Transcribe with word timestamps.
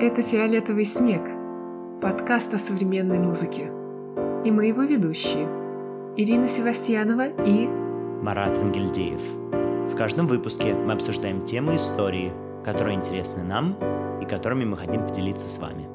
Это 0.00 0.22
«Фиолетовый 0.22 0.84
снег»– 0.84 1.22
подкаст 2.00 2.54
о 2.54 2.58
современной 2.58 3.18
музыке. 3.18 3.64
И 4.44 4.50
мы 4.52 4.66
его 4.66 4.82
ведущие– 4.82 5.48
Ирина 6.16 6.46
Севастьянова 6.46 7.26
и 7.44 7.66
Марат 7.66 8.56
Ангельдеев. 8.58 9.20
В 9.92 9.96
каждом 9.96 10.28
выпуске 10.28 10.72
мы 10.72 10.92
обсуждаем 10.92 11.44
темы 11.44 11.74
истории, 11.74 12.32
которые 12.64 12.94
интересны 12.94 13.42
нам 13.42 13.74
и 14.22 14.24
которыми 14.24 14.64
мы 14.64 14.76
хотим 14.76 15.04
поделиться 15.04 15.48
с 15.48 15.58
вами. 15.58 15.88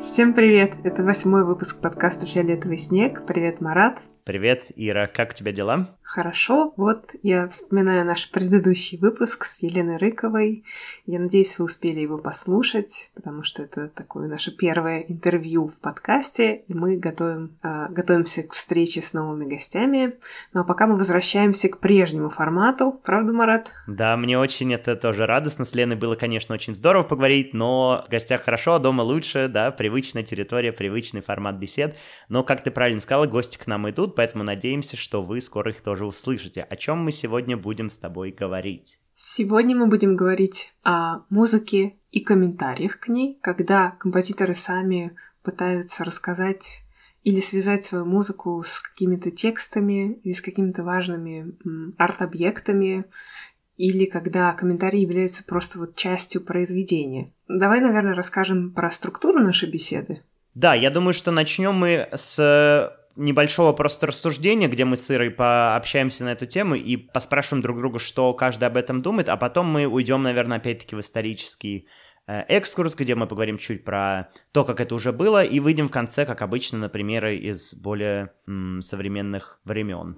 Всем 0.00 0.32
привет! 0.32 0.76
Это 0.84 1.02
восьмой 1.02 1.44
выпуск 1.44 1.80
подкаста 1.80 2.24
«Фиолетовый 2.24 2.78
снег». 2.78 3.26
Привет, 3.26 3.60
Марат. 3.60 4.00
Привет, 4.24 4.66
Ира, 4.76 5.08
как 5.08 5.30
у 5.30 5.34
тебя 5.34 5.50
дела? 5.50 5.96
Хорошо, 6.02 6.74
вот 6.76 7.14
я 7.22 7.48
вспоминаю 7.48 8.04
наш 8.04 8.30
предыдущий 8.30 8.98
выпуск 8.98 9.44
с 9.44 9.62
Еленой 9.62 9.96
Рыковой. 9.96 10.62
Я 11.06 11.18
надеюсь, 11.18 11.58
вы 11.58 11.64
успели 11.64 12.00
его 12.00 12.18
послушать, 12.18 13.10
потому 13.14 13.42
что 13.42 13.62
это 13.62 13.88
такое 13.88 14.28
наше 14.28 14.54
первое 14.54 15.00
интервью 15.00 15.68
в 15.68 15.80
подкасте, 15.80 16.64
и 16.68 16.74
мы 16.74 16.98
готовим, 16.98 17.56
э, 17.62 17.86
готовимся 17.88 18.42
к 18.42 18.52
встрече 18.52 19.00
с 19.00 19.14
новыми 19.14 19.48
гостями. 19.48 20.16
Ну 20.52 20.60
а 20.60 20.64
пока 20.64 20.86
мы 20.86 20.96
возвращаемся 20.96 21.70
к 21.70 21.78
прежнему 21.78 22.28
формату, 22.28 23.00
правда, 23.02 23.32
Марат? 23.32 23.72
Да, 23.88 24.16
мне 24.18 24.38
очень 24.38 24.72
это 24.74 24.94
тоже 24.96 25.24
радостно. 25.24 25.64
С 25.64 25.74
Леной 25.74 25.96
было, 25.96 26.14
конечно, 26.14 26.54
очень 26.54 26.74
здорово 26.74 27.04
поговорить, 27.04 27.54
но 27.54 28.04
в 28.06 28.10
гостях 28.10 28.42
хорошо, 28.42 28.74
а 28.74 28.78
дома 28.78 29.00
лучше, 29.00 29.48
да, 29.48 29.70
привычная 29.70 30.24
территория, 30.24 30.72
привычный 30.72 31.22
формат 31.22 31.56
бесед. 31.56 31.96
Но, 32.28 32.44
как 32.44 32.62
ты 32.62 32.70
правильно 32.70 33.00
сказала, 33.00 33.26
гости 33.26 33.56
к 33.56 33.66
нам 33.66 33.88
идут, 33.88 34.11
поэтому 34.14 34.44
надеемся, 34.44 34.96
что 34.96 35.22
вы 35.22 35.40
скоро 35.40 35.70
их 35.72 35.80
тоже 35.80 36.06
услышите. 36.06 36.62
О 36.62 36.76
чем 36.76 36.98
мы 36.98 37.10
сегодня 37.10 37.56
будем 37.56 37.90
с 37.90 37.98
тобой 37.98 38.30
говорить? 38.30 38.98
Сегодня 39.14 39.76
мы 39.76 39.86
будем 39.86 40.16
говорить 40.16 40.72
о 40.82 41.20
музыке 41.28 41.96
и 42.10 42.20
комментариях 42.20 42.98
к 42.98 43.08
ней, 43.08 43.38
когда 43.42 43.90
композиторы 43.90 44.54
сами 44.54 45.16
пытаются 45.42 46.04
рассказать 46.04 46.82
или 47.24 47.40
связать 47.40 47.84
свою 47.84 48.04
музыку 48.04 48.62
с 48.64 48.80
какими-то 48.80 49.30
текстами 49.30 50.14
или 50.24 50.32
с 50.32 50.40
какими-то 50.40 50.82
важными 50.82 51.54
арт-объектами, 51.98 53.04
или 53.76 54.06
когда 54.06 54.52
комментарии 54.52 55.00
являются 55.00 55.44
просто 55.44 55.78
вот 55.78 55.94
частью 55.94 56.42
произведения. 56.42 57.32
Давай, 57.48 57.80
наверное, 57.80 58.14
расскажем 58.14 58.72
про 58.72 58.90
структуру 58.90 59.38
нашей 59.38 59.70
беседы. 59.70 60.22
Да, 60.54 60.74
я 60.74 60.90
думаю, 60.90 61.14
что 61.14 61.30
начнем 61.30 61.74
мы 61.74 62.08
с 62.12 62.92
небольшого 63.16 63.72
просто 63.72 64.06
рассуждения, 64.06 64.68
где 64.68 64.84
мы 64.84 64.96
с 64.96 65.10
Ирой 65.10 65.30
пообщаемся 65.30 66.24
на 66.24 66.32
эту 66.32 66.46
тему 66.46 66.74
и 66.74 66.96
поспрашиваем 66.96 67.62
друг 67.62 67.78
друга, 67.78 67.98
что 67.98 68.32
каждый 68.34 68.64
об 68.64 68.76
этом 68.76 69.02
думает, 69.02 69.28
а 69.28 69.36
потом 69.36 69.66
мы 69.66 69.86
уйдем, 69.86 70.22
наверное, 70.22 70.58
опять-таки 70.58 70.96
в 70.96 71.00
исторический 71.00 71.88
э, 72.26 72.42
экскурс, 72.48 72.94
где 72.94 73.14
мы 73.14 73.26
поговорим 73.26 73.58
чуть 73.58 73.84
про 73.84 74.30
то, 74.52 74.64
как 74.64 74.80
это 74.80 74.94
уже 74.94 75.12
было, 75.12 75.44
и 75.44 75.60
выйдем 75.60 75.88
в 75.88 75.92
конце, 75.92 76.24
как 76.24 76.42
обычно, 76.42 76.78
на 76.78 76.88
примеры 76.88 77.36
из 77.36 77.74
более 77.74 78.32
м, 78.46 78.80
современных 78.82 79.60
времен. 79.64 80.16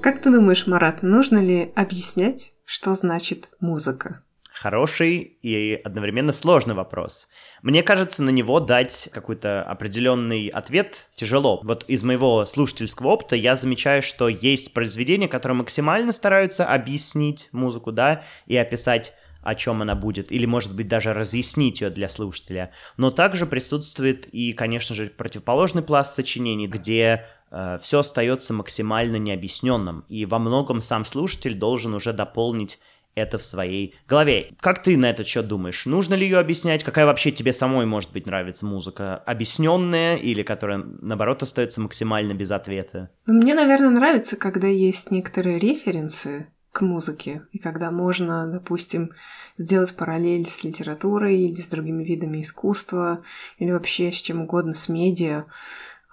Как 0.00 0.22
ты 0.22 0.30
думаешь, 0.32 0.66
Марат, 0.66 1.02
нужно 1.02 1.38
ли 1.38 1.72
объяснять, 1.74 2.52
что 2.64 2.94
значит 2.94 3.48
музыка? 3.60 4.22
Хороший 4.60 5.38
и 5.40 5.80
одновременно 5.84 6.32
сложный 6.32 6.74
вопрос. 6.74 7.28
Мне 7.62 7.84
кажется, 7.84 8.24
на 8.24 8.30
него 8.30 8.58
дать 8.58 9.08
какой-то 9.12 9.62
определенный 9.62 10.48
ответ 10.48 11.06
тяжело. 11.14 11.60
Вот 11.62 11.84
из 11.84 12.02
моего 12.02 12.44
слушательского 12.44 13.08
опыта 13.08 13.36
я 13.36 13.54
замечаю, 13.54 14.02
что 14.02 14.28
есть 14.28 14.74
произведения, 14.74 15.28
которые 15.28 15.58
максимально 15.58 16.10
стараются 16.10 16.66
объяснить 16.66 17.48
музыку, 17.52 17.92
да, 17.92 18.24
и 18.46 18.56
описать 18.56 19.12
о 19.42 19.54
чем 19.54 19.80
она 19.80 19.94
будет, 19.94 20.32
или, 20.32 20.44
может 20.44 20.74
быть, 20.74 20.88
даже 20.88 21.12
разъяснить 21.14 21.80
ее 21.80 21.90
для 21.90 22.08
слушателя. 22.08 22.72
Но 22.96 23.12
также 23.12 23.46
присутствует 23.46 24.26
и, 24.26 24.52
конечно 24.54 24.92
же, 24.96 25.06
противоположный 25.06 25.82
пласт 25.82 26.16
сочинений, 26.16 26.66
где 26.66 27.26
э, 27.52 27.78
все 27.80 28.00
остается 28.00 28.52
максимально 28.54 29.16
необъясненным, 29.16 30.04
и 30.08 30.26
во 30.26 30.40
многом 30.40 30.80
сам 30.80 31.04
слушатель 31.04 31.54
должен 31.54 31.94
уже 31.94 32.12
дополнить 32.12 32.80
это 33.18 33.38
в 33.38 33.44
своей 33.44 33.94
голове. 34.08 34.50
Как 34.60 34.82
ты 34.82 34.96
на 34.96 35.10
этот 35.10 35.26
счет 35.26 35.46
думаешь? 35.46 35.86
Нужно 35.86 36.14
ли 36.14 36.24
ее 36.24 36.38
объяснять? 36.38 36.84
Какая 36.84 37.06
вообще 37.06 37.30
тебе 37.30 37.52
самой, 37.52 37.86
может 37.86 38.12
быть, 38.12 38.26
нравится 38.26 38.66
музыка? 38.66 39.16
Объясненная 39.16 40.16
или 40.16 40.42
которая, 40.42 40.78
наоборот, 40.78 41.42
остается 41.42 41.80
максимально 41.80 42.32
без 42.32 42.50
ответа? 42.50 43.10
Ну, 43.26 43.34
мне, 43.34 43.54
наверное, 43.54 43.90
нравится, 43.90 44.36
когда 44.36 44.68
есть 44.68 45.10
некоторые 45.10 45.58
референсы 45.58 46.48
к 46.72 46.82
музыке, 46.82 47.42
и 47.52 47.58
когда 47.58 47.90
можно, 47.90 48.46
допустим, 48.46 49.10
сделать 49.56 49.96
параллель 49.96 50.46
с 50.46 50.62
литературой 50.62 51.38
или 51.40 51.60
с 51.60 51.66
другими 51.66 52.04
видами 52.04 52.40
искусства, 52.40 53.24
или 53.58 53.72
вообще 53.72 54.12
с 54.12 54.22
чем 54.22 54.42
угодно, 54.42 54.74
с 54.74 54.88
медиа. 54.88 55.46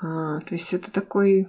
А, 0.01 0.39
то 0.39 0.53
есть 0.55 0.73
это 0.73 0.91
такой... 0.91 1.47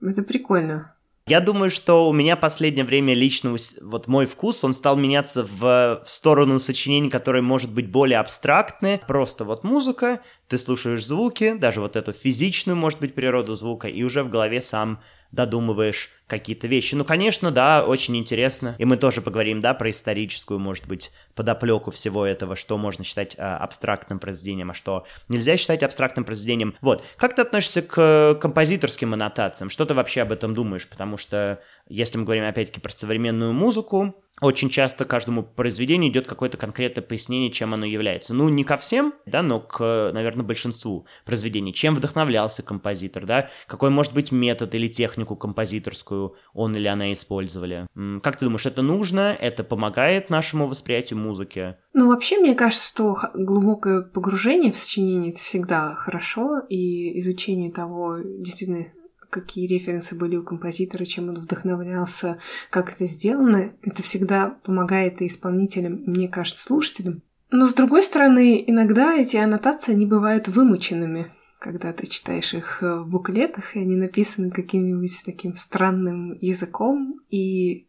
Это 0.00 0.22
прикольно. 0.22 0.94
Я 1.28 1.40
думаю, 1.40 1.70
что 1.70 2.08
у 2.08 2.14
меня 2.14 2.36
последнее 2.36 2.86
время 2.86 3.12
лично 3.12 3.54
вот 3.82 4.06
мой 4.06 4.24
вкус, 4.24 4.64
он 4.64 4.72
стал 4.72 4.96
меняться 4.96 5.44
в, 5.44 6.02
в 6.02 6.08
сторону 6.08 6.58
сочинений, 6.58 7.10
которые, 7.10 7.42
может 7.42 7.70
быть, 7.70 7.90
более 7.90 8.18
абстрактные. 8.18 9.02
Просто 9.06 9.44
вот 9.44 9.62
музыка, 9.62 10.22
ты 10.48 10.56
слушаешь 10.56 11.04
звуки, 11.04 11.52
даже 11.52 11.82
вот 11.82 11.96
эту 11.96 12.12
физичную, 12.14 12.76
может 12.76 13.00
быть, 13.00 13.14
природу 13.14 13.56
звука, 13.56 13.88
и 13.88 14.02
уже 14.02 14.22
в 14.22 14.30
голове 14.30 14.62
сам 14.62 15.02
додумываешь 15.32 16.10
какие-то 16.26 16.66
вещи. 16.66 16.94
Ну, 16.94 17.04
конечно, 17.04 17.50
да, 17.50 17.84
очень 17.84 18.16
интересно. 18.16 18.74
И 18.78 18.84
мы 18.84 18.96
тоже 18.96 19.20
поговорим, 19.22 19.60
да, 19.60 19.74
про 19.74 19.90
историческую, 19.90 20.58
может 20.58 20.86
быть, 20.86 21.10
подоплеку 21.34 21.90
всего 21.90 22.26
этого, 22.26 22.54
что 22.56 22.76
можно 22.78 23.04
считать 23.04 23.34
э, 23.38 23.42
абстрактным 23.42 24.18
произведением, 24.18 24.70
а 24.70 24.74
что 24.74 25.06
нельзя 25.28 25.56
считать 25.56 25.82
абстрактным 25.82 26.24
произведением. 26.24 26.74
Вот. 26.80 27.04
Как 27.16 27.34
ты 27.34 27.42
относишься 27.42 27.82
к 27.82 28.38
композиторским 28.40 29.14
аннотациям? 29.14 29.70
Что 29.70 29.86
ты 29.86 29.94
вообще 29.94 30.22
об 30.22 30.32
этом 30.32 30.54
думаешь? 30.54 30.86
Потому 30.86 31.16
что, 31.16 31.60
если 31.88 32.18
мы 32.18 32.24
говорим, 32.24 32.44
опять-таки, 32.44 32.80
про 32.80 32.90
современную 32.90 33.52
музыку, 33.52 34.14
очень 34.40 34.70
часто 34.70 35.04
каждому 35.04 35.42
произведению 35.42 36.10
идет 36.10 36.26
какое-то 36.26 36.56
конкретное 36.56 37.02
пояснение, 37.02 37.50
чем 37.50 37.74
оно 37.74 37.84
является. 37.84 38.34
Ну, 38.34 38.48
не 38.48 38.62
ко 38.62 38.76
всем, 38.76 39.14
да, 39.26 39.42
но 39.42 39.58
к, 39.58 40.10
наверное, 40.14 40.44
большинству 40.44 41.06
произведений. 41.24 41.74
Чем 41.74 41.96
вдохновлялся 41.96 42.62
композитор, 42.62 43.26
да, 43.26 43.48
какой 43.66 43.90
может 43.90 44.14
быть 44.14 44.30
метод 44.30 44.74
или 44.74 44.86
технику 44.86 45.34
композиторскую 45.34 46.36
он 46.52 46.76
или 46.76 46.86
она 46.86 47.12
использовали. 47.12 47.88
Как 48.22 48.38
ты 48.38 48.44
думаешь, 48.44 48.66
это 48.66 48.82
нужно? 48.82 49.36
Это 49.40 49.64
помогает 49.64 50.30
нашему 50.30 50.68
восприятию 50.68 51.18
музыки? 51.18 51.76
Ну, 51.94 52.08
вообще, 52.08 52.38
мне 52.38 52.54
кажется, 52.54 52.88
что 52.88 53.16
глубокое 53.34 54.02
погружение 54.02 54.70
в 54.70 54.76
сочинение— 54.76 55.30
это 55.32 55.40
всегда 55.40 55.94
хорошо, 55.96 56.60
и 56.68 57.18
изучение 57.18 57.72
того, 57.72 58.18
действительно, 58.18 58.86
какие 59.30 59.66
референсы 59.66 60.14
были 60.14 60.36
у 60.36 60.42
композитора, 60.42 61.04
чем 61.04 61.28
он 61.28 61.40
вдохновлялся, 61.40 62.38
как 62.70 62.92
это 62.92 63.06
сделано, 63.06 63.72
это 63.82 64.02
всегда 64.02 64.58
помогает 64.64 65.20
и 65.20 65.26
исполнителям, 65.26 65.96
и, 65.96 66.10
мне 66.10 66.28
кажется, 66.28 66.62
слушателям. 66.62 67.22
Но, 67.50 67.66
с 67.66 67.74
другой 67.74 68.02
стороны, 68.02 68.62
иногда 68.66 69.14
эти 69.14 69.36
аннотации, 69.36 69.92
они 69.92 70.06
бывают 70.06 70.48
вымученными, 70.48 71.32
когда 71.58 71.92
ты 71.92 72.06
читаешь 72.06 72.54
их 72.54 72.82
в 72.82 73.04
буклетах, 73.04 73.74
и 73.74 73.80
они 73.80 73.96
написаны 73.96 74.50
каким-нибудь 74.50 75.22
таким 75.24 75.56
странным 75.56 76.36
языком, 76.40 77.20
и 77.30 77.88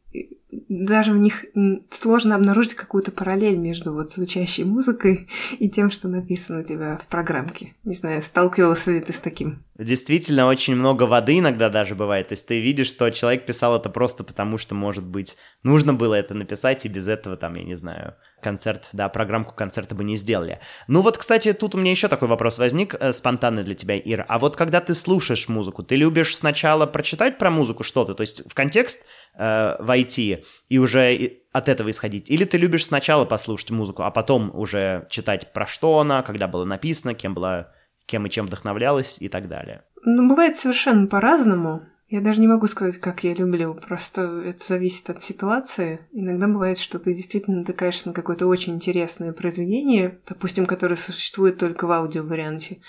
даже 0.52 1.14
в 1.14 1.18
них 1.18 1.46
сложно 1.90 2.36
обнаружить 2.36 2.74
какую-то 2.74 3.12
параллель 3.12 3.58
между 3.58 3.94
вот 3.94 4.12
звучащей 4.12 4.64
музыкой 4.64 5.28
и 5.60 5.70
тем, 5.70 5.92
что 5.92 6.08
написано 6.08 6.62
у 6.62 6.64
тебя 6.64 6.98
в 6.98 7.08
программке. 7.08 7.76
Не 7.84 7.94
знаю, 7.94 8.22
сталкивался 8.22 8.91
ли 8.91 9.02
ты 9.02 9.14
с 9.14 9.20
таким? 9.20 9.64
Действительно, 9.78 10.47
очень 10.47 10.76
много 10.76 11.03
воды 11.03 11.40
иногда 11.40 11.70
даже 11.70 11.96
бывает. 11.96 12.29
То 12.29 12.34
есть 12.34 12.47
ты 12.47 12.59
видишь, 12.59 12.90
что 12.90 13.09
человек 13.12 13.46
писал 13.46 13.76
это 13.76 13.90
просто 13.90 14.23
потому, 14.23 14.58
что, 14.58 14.76
может 14.76 15.08
быть, 15.08 15.38
нужно 15.64 15.94
было 15.94 16.16
это 16.16 16.34
написать, 16.34 16.85
и 16.85 16.90
без 16.90 17.08
этого, 17.08 17.38
там, 17.38 17.56
я 17.56 17.64
не 17.64 17.76
знаю, 17.76 18.16
концерт, 18.41 18.90
да, 18.91 19.08
программку 19.08 19.53
концерта 19.53 19.96
бы 19.96 20.03
не 20.03 20.18
сделали. 20.18 20.59
Ну 20.88 21.02
вот, 21.02 21.18
кстати, 21.18 21.53
тут 21.53 21.76
у 21.76 21.78
меня 21.78 21.91
еще 21.91 22.08
такой 22.08 22.28
вопрос 22.28 22.58
возник, 22.58 22.96
э, 23.00 23.14
спонтанный 23.14 23.64
для 23.64 23.76
тебя, 23.76 23.97
Ира. 23.97 24.26
А 24.28 24.40
вот 24.40 24.56
когда 24.56 24.82
ты 24.82 24.96
слушаешь 24.96 25.47
музыку, 25.47 25.84
ты 25.84 25.96
любишь 25.96 26.35
сначала 26.35 26.85
прочитать 26.85 27.38
про 27.38 27.50
музыку 27.50 27.84
что-то, 27.84 28.16
то 28.16 28.22
есть 28.22 28.41
в 28.50 28.53
контекст 28.53 29.06
э, 29.35 29.76
войти 29.79 30.46
и 30.67 30.78
уже 30.78 31.40
от 31.52 31.70
этого 31.70 31.90
исходить? 31.91 32.29
Или 32.29 32.43
ты 32.43 32.58
любишь 32.58 32.85
сначала 32.85 33.26
послушать 33.26 33.72
музыку, 33.72 34.03
а 34.03 34.11
потом 34.11 34.52
уже 34.53 35.08
читать 35.09 35.53
про 35.53 35.66
что 35.66 35.99
она, 35.99 36.22
когда 36.22 36.47
было 36.47 36.66
написано, 36.66 37.14
кем 37.14 37.34
была, 37.34 37.72
кем 38.05 38.26
и 38.26 38.29
чем 38.29 38.46
вдохновлялась 38.46 39.17
и 39.20 39.29
так 39.29 39.47
далее? 39.47 39.84
Ну, 40.03 40.28
бывает 40.29 40.55
совершенно 40.55 41.08
по-разному. 41.08 41.84
Я 42.09 42.22
даже 42.22 42.41
не 42.41 42.47
могу 42.47 42.66
сказать, 42.66 42.97
как 42.97 43.23
я 43.23 43.35
люблю, 43.35 43.76
просто 43.76 44.41
это 44.44 44.66
зависит 44.66 45.11
от 45.11 45.22
ситуации. 45.22 46.00
Иногда 46.11 46.47
бывает, 46.47 46.79
что 46.79 46.97
ты 46.97 47.14
действительно 47.14 47.58
натыкаешься 47.58 48.08
на 48.08 48.16
какое-то 48.16 48.47
очень 48.47 48.73
интересное 48.73 49.32
произведение, 49.32 50.17
допустим, 50.28 50.66
которое 50.66 50.96
существует 50.96 51.59
только 51.59 51.85
в 51.85 51.91
аудиоварианте, 51.91 52.79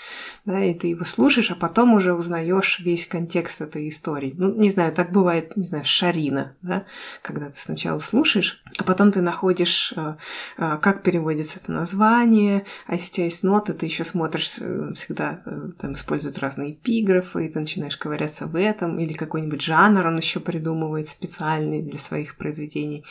да, 0.47 0.65
и 0.65 0.73
ты 0.73 0.87
его 0.87 1.05
слушаешь, 1.05 1.51
а 1.51 1.55
потом 1.55 1.93
уже 1.93 2.15
узнаешь 2.15 2.81
весь 2.81 3.07
контекст 3.07 3.61
этой 3.61 3.89
истории. 3.89 4.35
Ну, 4.39 4.55
не 4.55 4.71
знаю, 4.71 4.95
так 4.95 5.13
бывает, 5.13 5.55
не 5.55 5.65
знаю, 5.65 5.85
Шарина, 5.85 6.57
да, 6.63 6.87
когда 7.21 7.51
ты 7.51 7.59
сначала 7.59 7.99
слушаешь, 7.99 8.63
а 8.79 8.85
потом 8.85 9.13
ты 9.13 9.21
находишь, 9.21 9.93
э, 9.97 10.17
э, 10.57 10.79
как 10.79 11.03
переводится 11.03 11.59
это 11.59 11.73
название, 11.73 12.65
а 12.87 12.95
если 12.95 13.09
у 13.09 13.13
тебя 13.13 13.25
есть 13.25 13.43
ноты, 13.43 13.75
ты 13.75 13.85
еще 13.85 14.05
смотришь, 14.05 14.57
э, 14.61 14.93
всегда 14.95 15.43
там 15.79 15.93
используют 15.93 16.39
разные 16.39 16.73
эпиграфы, 16.73 17.45
и 17.45 17.51
ты 17.51 17.61
начинаешь 17.61 17.99
ковыряться 17.99 18.47
в 18.47 18.59
этом, 18.59 18.99
или 18.99 19.10
какой-нибудь 19.15 19.63
жанр 19.63 20.07
он 20.07 20.17
еще 20.17 20.41
придумывает 20.41 21.09
специальный 21.09 21.83
для 21.83 21.99
своих 21.99 22.37
произведений. 22.37 23.05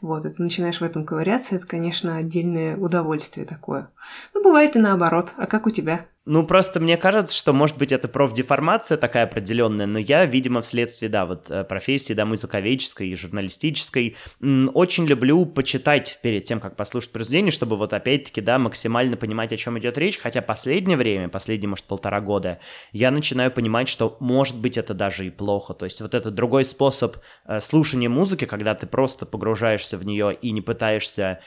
Вот, 0.00 0.24
и 0.24 0.30
ты 0.30 0.42
начинаешь 0.42 0.80
в 0.80 0.84
этом 0.84 1.04
ковыряться, 1.04 1.56
это, 1.56 1.66
конечно, 1.66 2.16
отдельное 2.16 2.76
удовольствие 2.76 3.46
такое. 3.46 3.90
Ну, 4.32 4.42
бывает 4.42 4.76
и 4.76 4.78
наоборот. 4.78 5.32
А 5.36 5.46
как 5.46 5.66
у 5.66 5.70
тебя? 5.70 6.06
Ну, 6.26 6.46
просто 6.46 6.80
мне 6.80 6.96
кажется, 6.96 7.36
что, 7.36 7.52
может 7.52 7.76
быть, 7.76 7.92
это 7.92 8.08
профдеформация 8.08 8.96
такая 8.96 9.24
определенная, 9.24 9.84
но 9.84 9.98
я, 9.98 10.24
видимо, 10.24 10.62
вследствие, 10.62 11.10
да, 11.10 11.26
вот 11.26 11.50
э, 11.50 11.64
профессии, 11.64 12.14
да, 12.14 12.24
музыковедческой 12.24 13.08
и 13.08 13.14
журналистической, 13.14 14.16
очень 14.40 15.04
люблю 15.06 15.44
почитать 15.44 16.18
перед 16.22 16.44
тем, 16.44 16.60
как 16.60 16.76
послушать 16.76 17.12
произведение, 17.12 17.52
чтобы 17.52 17.76
вот 17.76 17.92
опять-таки, 17.92 18.40
да, 18.40 18.58
максимально 18.58 19.18
понимать, 19.18 19.52
о 19.52 19.58
чем 19.58 19.78
идет 19.78 19.98
речь, 19.98 20.18
хотя 20.18 20.40
последнее 20.40 20.96
время, 20.96 21.28
последние, 21.28 21.68
может, 21.68 21.84
полтора 21.84 22.22
года, 22.22 22.58
я 22.92 23.10
начинаю 23.10 23.50
понимать, 23.50 23.88
что, 23.90 24.16
может 24.18 24.56
быть, 24.56 24.78
это 24.78 24.94
даже 24.94 25.26
и 25.26 25.30
плохо, 25.30 25.74
то 25.74 25.84
есть 25.84 26.00
вот 26.00 26.14
этот 26.14 26.34
другой 26.34 26.64
способ 26.64 27.18
э, 27.44 27.60
слушания 27.60 28.08
музыки, 28.08 28.46
когда 28.46 28.74
ты 28.74 28.86
просто 28.86 29.26
погружаешься 29.26 29.98
в 29.98 30.06
нее 30.06 30.34
и 30.40 30.52
не 30.52 30.62
пытаешься 30.62 31.40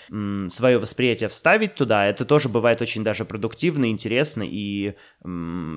свое 0.49 0.77
восприятие 0.77 1.29
вставить 1.29 1.73
туда, 1.73 2.05
это 2.05 2.25
тоже 2.25 2.47
бывает 2.47 2.79
очень 2.81 3.03
даже 3.03 3.25
продуктивно, 3.25 3.89
интересно 3.89 4.43
и 4.43 4.66
и 4.67 4.95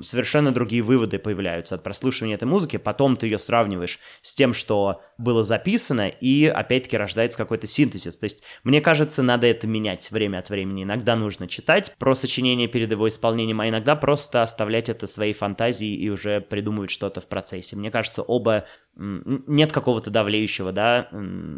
совершенно 0.03 0.53
другие 0.53 0.83
выводы 0.83 1.19
появляются 1.19 1.75
от 1.75 1.83
прослушивания 1.83 2.35
этой 2.35 2.45
музыки. 2.45 2.77
Потом 2.77 3.17
ты 3.17 3.27
ее 3.27 3.39
сравниваешь 3.39 3.99
с 4.23 4.35
тем, 4.35 4.55
что 4.55 5.03
было 5.19 5.45
записано, 5.45 6.09
и 6.09 6.47
опять-таки 6.47 6.97
рождается 6.97 7.39
какой-то 7.39 7.67
синтезис. 7.67 8.17
То 8.17 8.25
есть, 8.25 8.43
мне 8.65 8.81
кажется, 8.81 9.23
надо 9.23 9.47
это 9.47 9.67
менять 9.67 10.11
время 10.11 10.39
от 10.39 10.51
времени. 10.51 10.83
Иногда 10.83 11.17
нужно 11.17 11.47
читать 11.49 11.95
про 11.99 12.15
сочинение 12.15 12.69
перед 12.69 12.91
его 12.91 13.09
исполнением, 13.09 13.61
а 13.61 13.69
иногда 13.69 13.97
просто 13.97 14.43
оставлять 14.43 14.89
это 14.89 15.07
своей 15.07 15.33
фантазии 15.33 15.95
и 15.95 16.09
уже 16.09 16.41
придумывать 16.41 16.91
что-то 16.91 17.21
в 17.21 17.27
процессе. 17.27 17.77
Мне 17.77 17.91
кажется, 17.91 18.23
оба 18.23 18.65
нет 18.97 19.73
какого-то 19.73 20.11
давлеющего 20.11 20.73
да, 20.73 21.09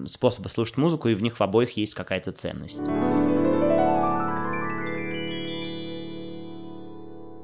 способа 0.06 0.48
слушать 0.48 0.76
музыку, 0.76 1.08
и 1.08 1.14
в 1.14 1.22
них 1.22 1.38
в 1.38 1.42
обоих 1.42 1.76
есть 1.76 1.94
какая-то 1.94 2.32
ценность. 2.32 2.82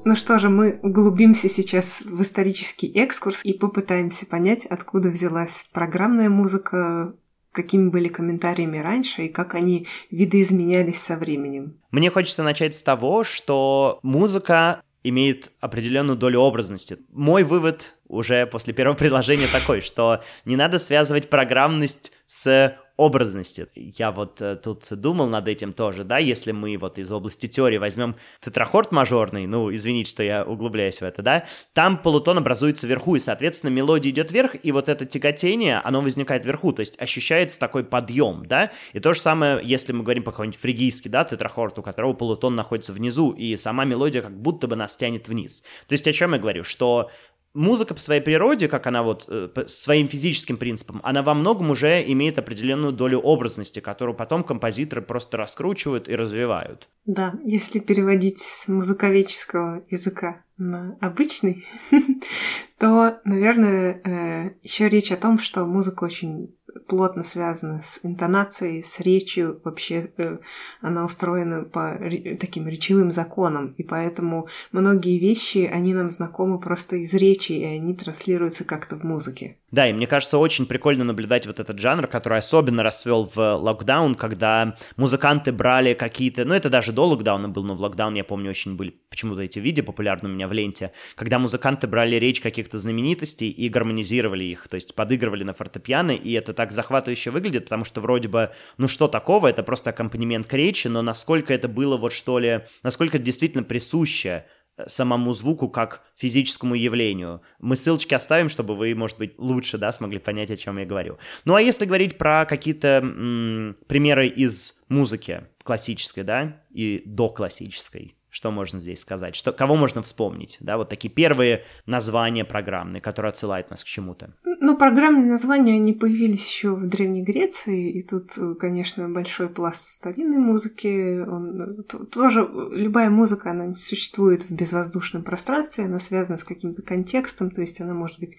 Ну 0.05 0.15
что 0.15 0.39
же, 0.39 0.49
мы 0.49 0.79
углубимся 0.81 1.49
сейчас 1.49 2.01
в 2.01 2.21
исторический 2.21 2.87
экскурс 2.95 3.41
и 3.43 3.53
попытаемся 3.53 4.25
понять, 4.25 4.65
откуда 4.65 5.09
взялась 5.09 5.67
программная 5.73 6.29
музыка, 6.29 7.13
какими 7.51 7.89
были 7.89 8.07
комментариями 8.07 8.77
раньше 8.77 9.25
и 9.25 9.29
как 9.29 9.55
они 9.55 9.87
видоизменялись 10.09 11.01
со 11.01 11.17
временем. 11.17 11.79
Мне 11.91 12.09
хочется 12.09 12.43
начать 12.43 12.75
с 12.75 12.83
того, 12.83 13.23
что 13.23 13.99
музыка 14.01 14.81
имеет 15.03 15.51
определенную 15.59 16.17
долю 16.17 16.39
образности. 16.41 16.97
Мой 17.11 17.43
вывод 17.43 17.95
уже 18.07 18.45
после 18.47 18.73
первого 18.73 18.95
предложения 18.97 19.47
такой, 19.51 19.81
что 19.81 20.21
не 20.45 20.55
надо 20.55 20.79
связывать 20.79 21.29
программность 21.29 22.11
с 22.27 22.77
образности. 22.99 23.67
Я 23.75 24.11
вот 24.11 24.41
э, 24.41 24.57
тут 24.57 24.83
думал 24.91 25.27
над 25.27 25.47
этим 25.47 25.71
тоже, 25.71 26.03
да, 26.03 26.17
если 26.17 26.51
мы 26.51 26.77
вот 26.77 26.99
из 26.99 27.09
области 27.09 27.47
теории 27.47 27.77
возьмем 27.77 28.17
тетрахорд 28.41 28.91
мажорный, 28.91 29.47
ну, 29.47 29.73
извините, 29.73 30.11
что 30.11 30.21
я 30.21 30.43
углубляюсь 30.43 30.99
в 30.99 31.03
это, 31.03 31.21
да, 31.21 31.45
там 31.73 31.97
полутон 31.97 32.39
образуется 32.39 32.87
вверху, 32.87 33.15
и, 33.15 33.19
соответственно, 33.19 33.71
мелодия 33.71 34.11
идет 34.11 34.33
вверх, 34.33 34.55
и 34.61 34.73
вот 34.73 34.89
это 34.89 35.05
тяготение, 35.05 35.77
оно 35.77 36.01
возникает 36.01 36.43
вверху, 36.43 36.73
то 36.73 36.81
есть 36.81 37.01
ощущается 37.01 37.57
такой 37.57 37.85
подъем, 37.85 38.45
да, 38.45 38.69
и 38.91 38.99
то 38.99 39.13
же 39.13 39.21
самое, 39.21 39.61
если 39.63 39.93
мы 39.93 40.03
говорим 40.03 40.23
по 40.23 40.31
какой-нибудь 40.31 40.59
фригийский, 40.59 41.09
да, 41.09 41.23
тетрахорд, 41.23 41.79
у 41.79 41.81
которого 41.81 42.11
полутон 42.11 42.57
находится 42.57 42.91
внизу, 42.91 43.31
и 43.31 43.55
сама 43.55 43.85
мелодия 43.85 44.21
как 44.21 44.37
будто 44.37 44.67
бы 44.67 44.75
нас 44.75 44.97
тянет 44.97 45.29
вниз. 45.29 45.63
То 45.87 45.93
есть 45.93 46.05
о 46.05 46.11
чем 46.11 46.33
я 46.33 46.39
говорю, 46.39 46.65
что 46.65 47.11
музыка 47.53 47.93
по 47.93 47.99
своей 47.99 48.21
природе, 48.21 48.67
как 48.67 48.87
она 48.87 49.03
вот 49.03 49.25
э, 49.27 49.49
своим 49.67 50.07
физическим 50.07 50.57
принципам, 50.57 51.01
она 51.03 51.23
во 51.23 51.33
многом 51.33 51.71
уже 51.71 52.03
имеет 52.11 52.37
определенную 52.37 52.93
долю 52.93 53.19
образности, 53.19 53.79
которую 53.79 54.15
потом 54.15 54.43
композиторы 54.43 55.01
просто 55.01 55.37
раскручивают 55.37 56.07
и 56.07 56.15
развивают. 56.15 56.87
Да, 57.05 57.33
если 57.43 57.79
переводить 57.79 58.39
с 58.39 58.67
музыковедческого 58.67 59.83
языка 59.89 60.43
на 60.57 60.97
обычный, 61.01 61.65
то, 62.77 63.19
наверное, 63.23 64.01
э, 64.03 64.51
еще 64.61 64.89
речь 64.89 65.11
о 65.11 65.17
том, 65.17 65.39
что 65.39 65.65
музыка 65.65 66.03
очень 66.03 66.55
плотно 66.87 67.23
связана 67.23 67.81
с 67.81 67.99
интонацией, 68.03 68.83
с 68.83 68.99
речью. 68.99 69.59
Вообще 69.63 70.11
э, 70.17 70.37
она 70.81 71.05
устроена 71.05 71.63
по 71.63 71.97
таким 72.39 72.67
речевым 72.67 73.11
законам, 73.11 73.73
и 73.77 73.83
поэтому 73.83 74.47
многие 74.71 75.17
вещи, 75.19 75.69
они 75.71 75.93
нам 75.93 76.09
знакомы 76.09 76.59
просто 76.59 76.97
из 76.97 77.13
речи, 77.13 77.53
и 77.53 77.63
они 77.63 77.93
транслируются 77.93 78.63
как-то 78.63 78.95
в 78.95 79.03
музыке. 79.03 79.57
Да, 79.71 79.87
и 79.87 79.93
мне 79.93 80.07
кажется, 80.07 80.37
очень 80.37 80.65
прикольно 80.65 81.03
наблюдать 81.03 81.45
вот 81.45 81.59
этот 81.59 81.77
жанр, 81.79 82.07
который 82.07 82.39
особенно 82.39 82.81
расцвел 82.81 83.29
в 83.33 83.37
локдаун, 83.37 84.15
когда 84.15 84.75
музыканты 84.97 85.51
брали 85.51 85.93
какие-то, 85.93 86.45
ну 86.45 86.53
это 86.53 86.69
даже 86.69 86.91
до 86.91 87.05
локдауна 87.05 87.49
был, 87.49 87.63
но 87.63 87.75
в 87.75 87.81
локдаун, 87.81 88.15
я 88.15 88.23
помню, 88.23 88.49
очень 88.49 88.75
были 88.75 88.95
почему-то 89.09 89.41
эти 89.41 89.59
видео 89.59 89.83
популярны 89.83 90.29
у 90.29 90.31
меня 90.31 90.47
в 90.47 90.53
ленте, 90.53 90.91
когда 91.15 91.39
музыканты 91.39 91.87
брали 91.87 92.15
речь 92.15 92.41
каких-то 92.41 92.79
знаменитостей 92.79 93.49
и 93.49 93.69
гармонизировали 93.69 94.43
их, 94.43 94.67
то 94.67 94.75
есть 94.75 94.95
подыгрывали 94.95 95.43
на 95.43 95.53
фортепиано, 95.53 96.11
и 96.11 96.31
это 96.33 96.53
так 96.53 96.68
захватывающе 96.71 97.31
выглядит, 97.31 97.65
потому 97.65 97.85
что 97.85 98.01
вроде 98.01 98.27
бы, 98.27 98.51
ну 98.77 98.87
что 98.87 99.07
такого, 99.07 99.47
это 99.47 99.63
просто 99.63 99.89
аккомпанемент 99.91 100.47
к 100.47 100.53
речи, 100.53 100.87
но 100.87 101.01
насколько 101.01 101.53
это 101.53 101.67
было 101.67 101.97
вот 101.97 102.13
что 102.13 102.39
ли, 102.39 102.61
насколько 102.83 103.17
это 103.17 103.25
действительно 103.25 103.63
присуще 103.63 104.45
самому 104.87 105.33
звуку 105.33 105.69
как 105.69 106.03
физическому 106.15 106.75
явлению. 106.75 107.41
Мы 107.59 107.75
ссылочки 107.75 108.13
оставим, 108.13 108.49
чтобы 108.49 108.75
вы, 108.75 108.95
может 108.95 109.17
быть, 109.17 109.37
лучше, 109.37 109.77
да, 109.77 109.91
смогли 109.91 110.19
понять, 110.19 110.51
о 110.51 110.57
чем 110.57 110.77
я 110.77 110.85
говорю. 110.85 111.17
Ну, 111.45 111.55
а 111.55 111.61
если 111.61 111.85
говорить 111.85 112.17
про 112.17 112.45
какие-то 112.45 112.99
м- 113.03 113.77
примеры 113.87 114.27
из 114.27 114.75
музыки 114.87 115.47
классической, 115.63 116.23
да, 116.23 116.63
и 116.71 117.03
до 117.05 117.29
классической, 117.29 118.15
что 118.29 118.51
можно 118.51 118.79
здесь 118.79 118.99
сказать? 118.99 119.35
Что, 119.35 119.51
кого 119.51 119.75
можно 119.75 120.01
вспомнить? 120.01 120.57
Да, 120.59 120.77
вот 120.77 120.89
такие 120.89 121.09
первые 121.09 121.63
названия 121.85 122.45
программные, 122.45 123.01
которые 123.01 123.29
отсылают 123.29 123.69
нас 123.71 123.83
к 123.83 123.87
чему-то. 123.87 124.33
Ну, 124.61 124.77
программные 124.77 125.29
названия, 125.29 125.75
они 125.75 125.93
появились 125.93 126.47
еще 126.47 126.75
в 126.75 126.87
Древней 126.87 127.23
Греции, 127.23 127.91
и 127.91 128.01
тут, 128.01 128.33
конечно, 128.59 129.09
большой 129.09 129.49
пласт 129.49 129.81
старинной 129.81 130.37
музыки. 130.37 131.19
Он, 131.19 131.83
тоже 132.11 132.47
любая 132.71 133.09
музыка, 133.09 133.51
она 133.51 133.73
существует 133.73 134.43
в 134.43 134.51
безвоздушном 134.51 135.23
пространстве, 135.23 135.85
она 135.85 135.99
связана 135.99 136.37
с 136.37 136.43
каким-то 136.43 136.81
контекстом, 136.81 137.51
то 137.51 137.61
есть 137.61 137.81
она 137.81 137.93
может 137.93 138.19
быть, 138.19 138.37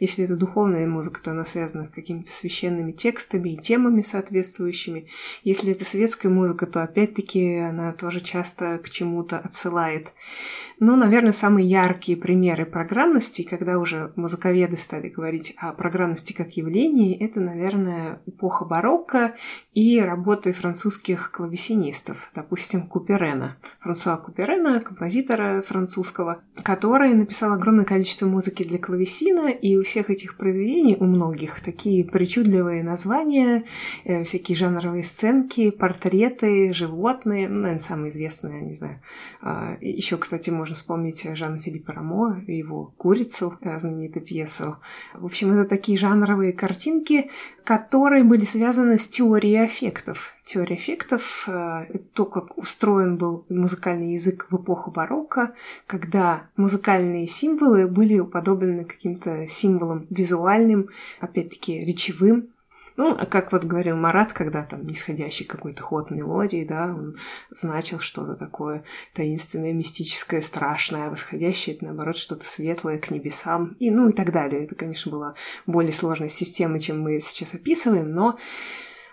если 0.00 0.24
это 0.24 0.36
духовная 0.36 0.86
музыка, 0.86 1.22
то 1.22 1.30
она 1.30 1.44
связана 1.44 1.86
с 1.86 1.90
какими-то 1.90 2.32
священными 2.32 2.92
текстами 2.92 3.50
и 3.50 3.56
темами 3.56 4.02
соответствующими. 4.02 5.08
Если 5.44 5.72
это 5.72 5.84
светская 5.84 6.30
музыка, 6.30 6.66
то 6.66 6.82
опять-таки 6.82 7.56
она 7.56 7.92
тоже 7.92 8.20
часто 8.20 8.78
к 8.78 8.90
чему-то 9.22 9.38
отсылает. 9.38 10.12
Ну, 10.78 10.96
наверное, 10.96 11.32
самые 11.32 11.68
яркие 11.68 12.18
примеры 12.18 12.66
программности, 12.66 13.42
когда 13.42 13.78
уже 13.78 14.12
музыковеды 14.16 14.76
стали 14.76 15.08
говорить 15.08 15.54
о 15.56 15.72
программности 15.72 16.32
как 16.32 16.56
явлении, 16.56 17.16
это, 17.16 17.40
наверное, 17.40 18.20
эпоха 18.26 18.64
барокко 18.64 19.36
и 19.74 20.00
работы 20.00 20.52
французских 20.52 21.30
клавесинистов, 21.30 22.30
допустим, 22.34 22.88
Куперена. 22.88 23.58
Франсуа 23.80 24.16
Куперена, 24.16 24.80
композитора 24.80 25.62
французского, 25.62 26.42
который 26.64 27.14
написал 27.14 27.52
огромное 27.52 27.84
количество 27.84 28.26
музыки 28.26 28.64
для 28.64 28.78
клавесина, 28.78 29.50
и 29.50 29.76
у 29.76 29.82
всех 29.82 30.10
этих 30.10 30.36
произведений, 30.36 30.96
у 30.98 31.04
многих, 31.04 31.60
такие 31.60 32.04
причудливые 32.04 32.82
названия, 32.82 33.64
э, 34.04 34.24
всякие 34.24 34.56
жанровые 34.56 35.04
сценки, 35.04 35.70
портреты, 35.70 36.72
животные, 36.72 37.48
ну, 37.48 37.60
наверное, 37.60 37.78
самые 37.78 38.10
известные, 38.10 38.62
не 38.62 38.74
знаю, 38.74 39.00
Еще, 39.80 40.16
кстати, 40.18 40.50
можно 40.50 40.76
вспомнить 40.76 41.26
Жана 41.36 41.58
Филиппа 41.58 41.92
Рамо, 41.92 42.40
его 42.46 42.92
«Курицу», 42.96 43.58
э, 43.60 43.78
знаменитую 43.78 44.24
пьесу. 44.24 44.76
В 45.14 45.24
общем, 45.24 45.52
это 45.52 45.68
такие 45.68 45.98
жанровые 45.98 46.52
картинки, 46.52 47.30
которые 47.64 48.22
были 48.22 48.44
связаны 48.44 48.98
с 48.98 49.08
теорией 49.08 49.66
эффектов. 49.66 50.34
Теория 50.44 50.76
эффектов 50.76 51.44
э,— 51.48 51.86
это 51.88 52.04
то, 52.14 52.24
как 52.24 52.56
устроен 52.56 53.16
был 53.16 53.44
музыкальный 53.48 54.12
язык 54.12 54.46
в 54.50 54.56
эпоху 54.56 54.92
барокко, 54.92 55.54
когда 55.86 56.48
музыкальные 56.56 57.26
символы 57.26 57.88
были 57.88 58.18
уподоблены 58.20 58.84
каким-то 58.84 59.48
символам 59.48 60.06
визуальным, 60.10 60.88
опять-таки 61.20 61.80
речевым, 61.80 62.51
ну, 62.96 63.16
а 63.18 63.26
как 63.26 63.52
вот 63.52 63.64
говорил 63.64 63.96
Марат, 63.96 64.32
когда 64.32 64.62
там 64.64 64.86
нисходящий 64.86 65.46
какой-то 65.46 65.82
ход 65.82 66.10
мелодии, 66.10 66.64
да, 66.64 66.86
он 66.86 67.16
значил 67.50 67.98
что-то 67.98 68.34
такое 68.34 68.84
таинственное, 69.14 69.72
мистическое, 69.72 70.40
страшное, 70.40 71.10
восходящее, 71.10 71.76
это, 71.76 71.86
наоборот, 71.86 72.16
что-то 72.16 72.44
светлое 72.44 72.98
к 72.98 73.10
небесам, 73.10 73.76
и, 73.78 73.90
ну, 73.90 74.08
и 74.08 74.12
так 74.12 74.32
далее. 74.32 74.64
Это, 74.64 74.74
конечно, 74.74 75.10
была 75.10 75.34
более 75.66 75.92
сложная 75.92 76.28
система, 76.28 76.80
чем 76.80 77.00
мы 77.00 77.18
сейчас 77.20 77.54
описываем, 77.54 78.12
но, 78.12 78.38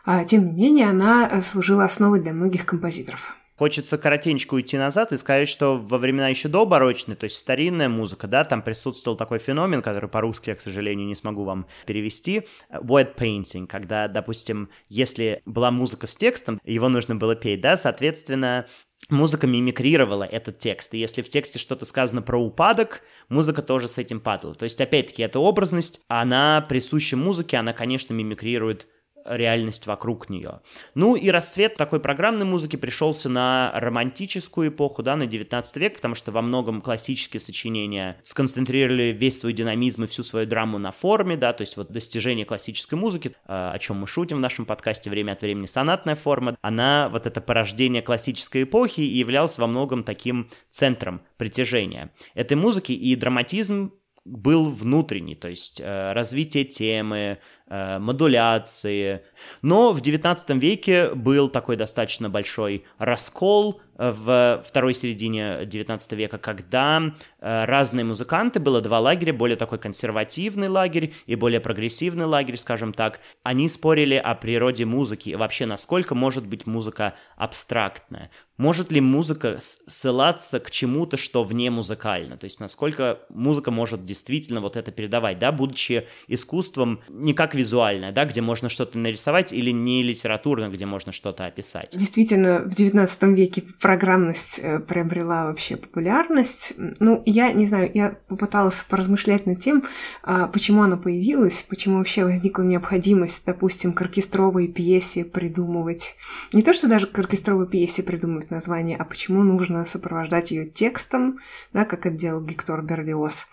а, 0.06 0.26
тем 0.26 0.46
не 0.46 0.52
менее, 0.52 0.90
она 0.90 1.30
э, 1.30 1.42
служила 1.42 1.84
основой 1.84 2.20
для 2.20 2.34
многих 2.34 2.66
композиторов. 2.66 3.39
Хочется 3.60 3.98
коротенько 3.98 4.54
уйти 4.54 4.78
назад 4.78 5.12
и 5.12 5.18
сказать, 5.18 5.50
что 5.50 5.76
во 5.76 5.98
времена 5.98 6.30
еще 6.30 6.48
до 6.48 6.66
барочной, 6.66 7.18
то 7.18 7.26
есть 7.26 7.36
старинная 7.36 7.90
музыка, 7.90 8.26
да, 8.26 8.46
там 8.46 8.62
присутствовал 8.62 9.18
такой 9.18 9.40
феномен, 9.40 9.82
который 9.82 10.10
по-русски 10.10 10.52
я, 10.52 10.56
к 10.56 10.62
сожалению, 10.62 11.06
не 11.06 11.14
смогу 11.14 11.44
вам 11.44 11.68
перевести, 11.86 12.48
word 12.72 13.18
painting, 13.18 13.68
когда, 13.68 14.08
допустим, 14.08 14.70
если 14.88 15.42
была 15.46 15.72
музыка 15.72 16.08
с 16.08 16.16
текстом, 16.16 16.62
его 16.64 16.88
нужно 16.88 17.18
было 17.18 17.36
петь, 17.36 17.60
да, 17.60 17.76
соответственно, 17.76 18.66
музыка 19.10 19.46
мимикрировала 19.46 20.24
этот 20.24 20.60
текст. 20.60 20.94
И 20.94 20.98
если 20.98 21.22
в 21.22 21.28
тексте 21.28 21.60
что-то 21.60 21.84
сказано 21.84 22.22
про 22.22 22.38
упадок, 22.38 23.02
музыка 23.28 23.62
тоже 23.62 23.90
с 23.90 23.98
этим 23.98 24.22
падала. 24.22 24.56
То 24.56 24.64
есть, 24.64 24.80
опять-таки, 24.80 25.22
эта 25.22 25.38
образность, 25.38 26.00
она 26.08 26.62
присуща 26.62 27.18
музыке, 27.18 27.58
она, 27.58 27.74
конечно, 27.74 28.14
мимикрирует 28.14 28.88
реальность 29.30 29.88
вокруг 29.88 30.30
нее. 30.30 30.62
Ну 30.96 31.16
и 31.16 31.30
расцвет 31.30 31.76
такой 31.76 32.00
программной 32.00 32.46
музыки 32.46 32.76
пришелся 32.76 33.30
на 33.30 33.72
романтическую 33.76 34.70
эпоху, 34.70 35.04
да, 35.04 35.16
на 35.16 35.26
19 35.26 35.76
век, 35.78 35.96
потому 35.96 36.16
что 36.16 36.32
во 36.32 36.42
многом 36.42 36.82
классические 36.82 37.40
сочинения 37.40 38.20
сконцентрировали 38.24 39.16
весь 39.18 39.40
свой 39.40 39.54
динамизм 39.54 40.04
и 40.04 40.08
всю 40.08 40.24
свою 40.24 40.48
драму 40.48 40.78
на 40.78 40.92
форме, 40.92 41.38
да, 41.38 41.54
то 41.54 41.62
есть 41.62 41.78
вот 41.78 41.92
достижение 41.92 42.46
классической 42.46 42.96
музыки, 42.96 43.36
о 43.46 43.78
чем 43.80 43.98
мы 43.98 44.08
шутим 44.08 44.38
в 44.38 44.42
нашем 44.42 44.66
подкасте 44.66 45.10
время 45.10 45.34
от 45.34 45.42
времени, 45.42 45.66
сонатная 45.66 46.16
форма, 46.16 46.58
она, 46.62 47.10
вот 47.10 47.26
это 47.26 47.42
порождение 47.42 48.02
классической 48.02 48.64
эпохи 48.64 49.02
и 49.02 49.18
являлась 49.18 49.58
во 49.58 49.68
многом 49.68 50.04
таким 50.04 50.50
центром 50.72 51.22
притяжения 51.38 52.12
этой 52.34 52.58
музыки, 52.58 52.92
и 52.92 53.16
драматизм 53.16 53.94
был 54.26 54.70
внутренний, 54.70 55.36
то 55.36 55.48
есть 55.48 55.82
э, 55.82 56.12
развитие 56.14 56.64
темы, 56.64 57.40
модуляции. 57.70 59.24
Но 59.62 59.92
в 59.92 60.02
XIX 60.02 60.60
веке 60.60 61.14
был 61.14 61.50
такой 61.50 61.76
достаточно 61.76 62.30
большой 62.30 62.86
раскол 62.98 63.82
в 64.00 64.64
второй 64.66 64.94
середине 64.94 65.64
XIX 65.64 66.16
века, 66.16 66.38
когда 66.38 67.14
э, 67.42 67.66
разные 67.66 68.06
музыканты, 68.06 68.62
было 68.62 68.80
два 68.80 69.00
лагеря, 69.02 69.34
более 69.34 69.58
такой 69.58 69.78
консервативный 69.78 70.70
лагерь 70.70 71.14
и 71.26 71.36
более 71.36 71.60
прогрессивный 71.60 72.24
лагерь, 72.24 72.56
скажем 72.56 72.94
так, 72.94 73.20
они 73.44 73.68
спорили 73.68 74.16
о 74.16 74.36
природе 74.36 74.86
музыки 74.86 75.32
и 75.32 75.36
вообще, 75.36 75.66
насколько 75.66 76.16
может 76.16 76.48
быть 76.48 76.66
музыка 76.66 77.16
абстрактная. 77.36 78.32
Может 78.56 78.92
ли 78.92 79.02
музыка 79.02 79.58
ссылаться 79.88 80.62
к 80.62 80.72
чему-то, 80.72 81.18
что 81.18 81.44
вне 81.44 81.70
музыкально? 81.70 82.38
То 82.38 82.46
есть, 82.46 82.62
насколько 82.62 83.20
музыка 83.30 83.70
может 83.70 84.06
действительно 84.06 84.62
вот 84.62 84.78
это 84.78 84.92
передавать, 84.92 85.40
да, 85.40 85.52
будучи 85.52 86.08
искусством 86.28 87.02
не 87.10 87.34
как 87.34 87.54
визуальное, 87.60 88.12
да, 88.12 88.26
где 88.26 88.42
можно 88.42 88.70
что-то 88.70 88.98
нарисовать, 88.98 89.52
или 89.54 89.72
не 89.72 90.02
литературно, 90.02 90.70
где 90.70 90.86
можно 90.86 91.12
что-то 91.12 91.46
описать. 91.46 91.92
Действительно, 91.92 92.60
в 92.60 92.70
XIX 92.70 93.34
веке 93.34 93.64
программность 93.82 94.60
э, 94.64 94.80
приобрела 94.80 95.46
вообще 95.46 95.76
популярность. 95.76 96.74
Ну, 97.00 97.22
я 97.26 97.52
не 97.52 97.66
знаю, 97.66 97.92
я 97.94 98.16
попыталась 98.28 98.84
поразмышлять 98.84 99.46
над 99.46 99.60
тем, 99.60 99.84
а, 100.24 100.48
почему 100.48 100.84
она 100.84 100.98
появилась, 100.98 101.64
почему 101.64 101.98
вообще 101.98 102.24
возникла 102.24 102.64
необходимость, 102.64 103.46
допустим, 103.46 103.94
к 103.94 104.02
оркестровой 104.02 104.68
пьесе 104.68 105.26
придумывать. 105.26 106.16
Не 106.54 106.62
то, 106.62 106.74
что 106.74 106.88
даже 106.88 107.08
к 107.08 107.20
оркестровой 107.20 107.68
пьесе 107.68 108.04
придумывать 108.04 108.52
название, 108.52 108.96
а 108.98 109.04
почему 109.04 109.44
нужно 109.44 109.86
сопровождать 109.86 110.52
ее 110.52 110.66
текстом, 110.66 111.40
да, 111.74 111.86
как 111.86 112.06
это 112.06 112.16
делал 112.16 112.42
Гектор 112.42 112.82
Берлиоз. 112.82 113.48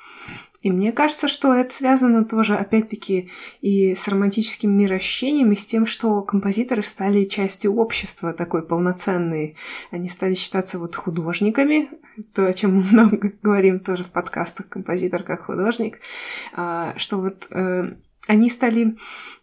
И 0.67 0.71
мне 0.73 0.91
кажется, 0.91 1.29
что 1.29 1.55
это 1.55 1.73
связано 1.73 2.25
тоже, 2.25 2.57
опять-таки, 2.57 3.31
и 3.61 3.95
с 3.95 4.09
романтическим 4.09 4.77
мироощущением, 4.77 5.53
и 5.53 5.55
с 5.55 5.65
тем, 5.65 5.87
что 5.87 6.23
композиторы 6.23 6.83
стали 6.83 7.25
частью 7.25 7.77
общества 7.77 8.33
такой 8.33 8.67
полноценной. 8.67 9.55
Они 9.93 10.09
стали 10.09 10.35
считаться 10.35 10.81
вот 10.81 10.97
художниками, 10.97 11.89
то, 12.35 12.47
о 12.49 12.53
чем 12.53 12.79
мы 12.79 12.83
много 12.83 13.31
говорим 13.43 13.79
тоже 13.79 14.03
в 14.03 14.11
подкастах 14.11 14.69
«Композитор 14.69 15.23
как 15.23 15.45
художник», 15.45 16.01
а, 16.53 16.95
что 16.97 17.19
вот 17.19 17.47
э, 17.51 17.93
они 18.27 18.51
стали, 18.51 18.97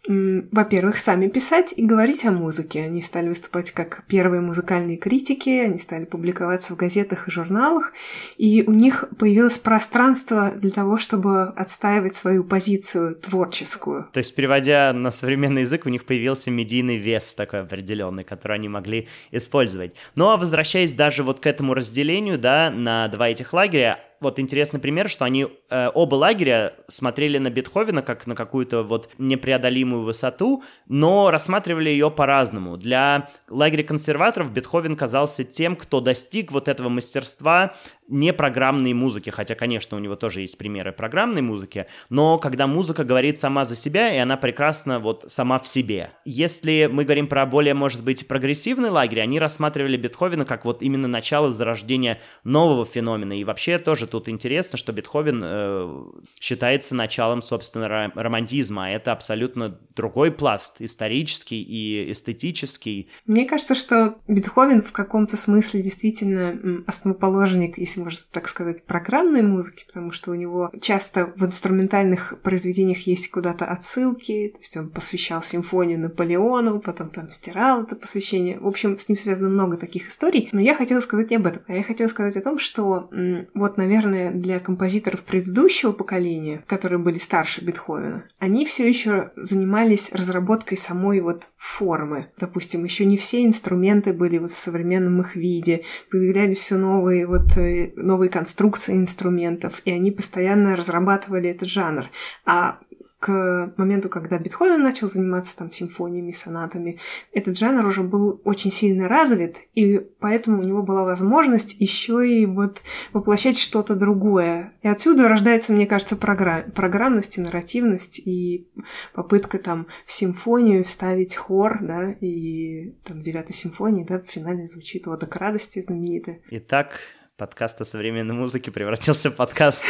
во-первых, 0.06 0.98
сами 0.98 1.28
писать 1.28 1.74
и 1.76 1.82
говорить 1.84 2.24
о 2.24 2.30
музыке. 2.30 2.82
Они 2.82 3.00
стали 3.02 3.28
выступать 3.28 3.70
как 3.70 4.04
первые 4.06 4.40
музыкальные 4.40 4.96
критики, 4.96 5.50
они 5.50 5.78
стали 5.78 6.04
публиковаться 6.04 6.74
в 6.74 6.76
газетах 6.76 7.28
и 7.28 7.30
журналах, 7.30 7.92
и 8.36 8.62
у 8.66 8.72
них 8.72 9.06
появилось 9.18 9.58
пространство 9.58 10.52
для 10.56 10.70
того, 10.70 10.98
чтобы 10.98 11.48
отстаивать 11.48 12.14
свою 12.14 12.44
позицию 12.44 13.16
творческую. 13.16 14.08
То 14.12 14.18
есть, 14.18 14.34
переводя 14.34 14.92
на 14.92 15.10
современный 15.10 15.62
язык, 15.62 15.86
у 15.86 15.88
них 15.88 16.04
появился 16.04 16.50
медийный 16.50 16.96
вес 16.96 17.34
такой 17.34 17.60
определенный, 17.60 18.24
который 18.24 18.56
они 18.56 18.68
могли 18.68 19.08
использовать. 19.30 19.94
Ну 20.14 20.28
а 20.28 20.36
возвращаясь 20.36 20.92
даже 20.92 21.22
вот 21.22 21.40
к 21.40 21.46
этому 21.46 21.74
разделению, 21.74 22.38
да, 22.38 22.70
на 22.70 23.08
два 23.08 23.28
этих 23.28 23.52
лагеря, 23.52 24.00
вот 24.24 24.40
интересный 24.40 24.80
пример, 24.80 25.08
что 25.08 25.24
они 25.24 25.46
э, 25.70 25.90
оба 25.94 26.16
лагеря 26.16 26.74
смотрели 26.88 27.38
на 27.38 27.50
Бетховена 27.50 28.02
как 28.02 28.26
на 28.26 28.34
какую-то 28.34 28.82
вот 28.82 29.10
непреодолимую 29.18 30.02
высоту, 30.02 30.64
но 30.88 31.30
рассматривали 31.30 31.90
ее 31.90 32.10
по-разному. 32.10 32.76
Для 32.76 33.28
лагеря 33.48 33.84
консерваторов 33.84 34.50
Бетховен 34.50 34.96
казался 34.96 35.44
тем, 35.44 35.76
кто 35.76 36.00
достиг 36.00 36.50
вот 36.50 36.66
этого 36.66 36.88
мастерства 36.88 37.74
не 38.08 38.32
программной 38.32 38.92
музыки, 38.92 39.30
хотя, 39.30 39.54
конечно, 39.54 39.96
у 39.96 40.00
него 40.00 40.16
тоже 40.16 40.42
есть 40.42 40.58
примеры 40.58 40.92
программной 40.92 41.42
музыки, 41.42 41.86
но 42.10 42.38
когда 42.38 42.66
музыка 42.66 43.04
говорит 43.04 43.38
сама 43.38 43.66
за 43.66 43.76
себя, 43.76 44.14
и 44.14 44.18
она 44.18 44.36
прекрасна 44.36 45.00
вот 45.00 45.24
сама 45.28 45.58
в 45.58 45.66
себе. 45.66 46.10
Если 46.24 46.88
мы 46.90 47.04
говорим 47.04 47.26
про 47.26 47.46
более, 47.46 47.74
может 47.74 48.04
быть, 48.04 48.28
прогрессивный 48.28 48.90
лагерь, 48.90 49.20
они 49.20 49.38
рассматривали 49.38 49.96
Бетховена 49.96 50.44
как 50.44 50.64
вот 50.64 50.82
именно 50.82 51.08
начало 51.08 51.50
зарождения 51.50 52.20
нового 52.44 52.84
феномена, 52.84 53.38
и 53.38 53.44
вообще 53.44 53.78
тоже 53.78 54.06
тут 54.06 54.28
интересно, 54.28 54.76
что 54.78 54.92
Бетховен 54.92 55.42
э, 55.44 56.04
считается 56.40 56.94
началом, 56.94 57.42
собственно, 57.42 58.12
романтизма, 58.14 58.86
а 58.86 58.90
это 58.90 59.12
абсолютно 59.12 59.78
другой 59.96 60.30
пласт, 60.30 60.76
исторический 60.80 61.62
и 61.62 62.10
эстетический. 62.12 63.08
Мне 63.26 63.46
кажется, 63.46 63.74
что 63.74 64.16
Бетховен 64.28 64.82
в 64.82 64.92
каком-то 64.92 65.36
смысле 65.36 65.82
действительно 65.82 66.84
основоположник, 66.86 67.78
если 67.94 68.00
можно 68.02 68.18
так 68.32 68.48
сказать, 68.48 68.84
программной 68.84 69.42
музыки, 69.42 69.84
потому 69.86 70.10
что 70.10 70.32
у 70.32 70.34
него 70.34 70.70
часто 70.80 71.32
в 71.36 71.44
инструментальных 71.44 72.34
произведениях 72.42 73.06
есть 73.06 73.30
куда-то 73.30 73.66
отсылки, 73.66 74.50
то 74.54 74.58
есть 74.58 74.76
он 74.76 74.90
посвящал 74.90 75.42
симфонию 75.42 76.00
Наполеону, 76.00 76.80
потом 76.80 77.10
там 77.10 77.30
стирал 77.30 77.82
это 77.82 77.96
посвящение. 77.96 78.58
В 78.58 78.66
общем, 78.66 78.98
с 78.98 79.08
ним 79.08 79.16
связано 79.16 79.48
много 79.48 79.76
таких 79.76 80.08
историй. 80.08 80.48
Но 80.52 80.60
я 80.60 80.74
хотела 80.74 81.00
сказать 81.00 81.30
не 81.30 81.36
об 81.36 81.46
этом, 81.46 81.62
а 81.66 81.74
я 81.74 81.82
хотела 81.82 82.08
сказать 82.08 82.36
о 82.36 82.42
том, 82.42 82.58
что 82.58 83.10
вот, 83.54 83.76
наверное, 83.76 84.32
для 84.32 84.58
композиторов 84.58 85.22
предыдущего 85.22 85.92
поколения, 85.92 86.64
которые 86.66 86.98
были 86.98 87.18
старше 87.18 87.64
Бетховена, 87.64 88.24
они 88.38 88.64
все 88.64 88.86
еще 88.86 89.32
занимались 89.36 90.10
разработкой 90.12 90.78
самой 90.78 91.20
вот 91.20 91.48
формы. 91.56 92.28
Допустим, 92.38 92.84
еще 92.84 93.04
не 93.04 93.16
все 93.16 93.44
инструменты 93.44 94.12
были 94.12 94.38
вот 94.38 94.50
в 94.50 94.56
современном 94.56 95.20
их 95.20 95.36
виде, 95.36 95.84
появлялись 96.10 96.58
все 96.58 96.76
новые 96.76 97.26
вот 97.26 97.56
новые 97.96 98.30
конструкции 98.30 98.94
инструментов, 98.94 99.80
и 99.84 99.90
они 99.90 100.10
постоянно 100.10 100.76
разрабатывали 100.76 101.50
этот 101.50 101.68
жанр. 101.68 102.10
А 102.44 102.80
к 103.24 103.72
моменту, 103.78 104.10
когда 104.10 104.36
Бетховен 104.36 104.82
начал 104.82 105.08
заниматься 105.08 105.56
там 105.56 105.72
симфониями, 105.72 106.32
сонатами, 106.32 106.98
этот 107.32 107.56
жанр 107.56 107.86
уже 107.86 108.02
был 108.02 108.42
очень 108.44 108.70
сильно 108.70 109.08
развит, 109.08 109.62
и 109.74 109.98
поэтому 110.20 110.60
у 110.60 110.62
него 110.62 110.82
была 110.82 111.04
возможность 111.04 111.74
еще 111.80 112.28
и 112.28 112.44
вот 112.44 112.82
воплощать 113.14 113.56
что-то 113.56 113.94
другое. 113.94 114.74
И 114.82 114.88
отсюда 114.88 115.26
рождается, 115.26 115.72
мне 115.72 115.86
кажется, 115.86 116.16
программ, 116.16 116.70
программность 116.72 117.38
и 117.38 117.40
нарративность, 117.40 118.18
и 118.18 118.68
попытка 119.14 119.56
там 119.56 119.86
в 120.04 120.12
симфонию 120.12 120.84
вставить 120.84 121.34
хор, 121.34 121.78
да, 121.80 122.12
и 122.20 122.90
там 123.04 123.20
в 123.20 123.22
девятой 123.22 123.54
симфонии, 123.54 124.04
да, 124.04 124.20
в 124.20 124.26
финале 124.26 124.66
звучит 124.66 125.08
«Ода 125.08 125.26
к 125.26 125.34
радости» 125.36 125.80
знаменитая. 125.80 126.40
Итак, 126.50 127.00
подкаст 127.36 127.80
о 127.80 127.84
современной 127.84 128.34
музыке 128.34 128.70
превратился 128.70 129.30
в 129.30 129.34
подкаст 129.34 129.84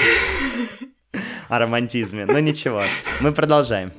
о 1.49 1.59
романтизме. 1.59 2.25
Но 2.25 2.39
ничего, 2.39 2.83
мы 3.21 3.33
продолжаем. 3.33 3.93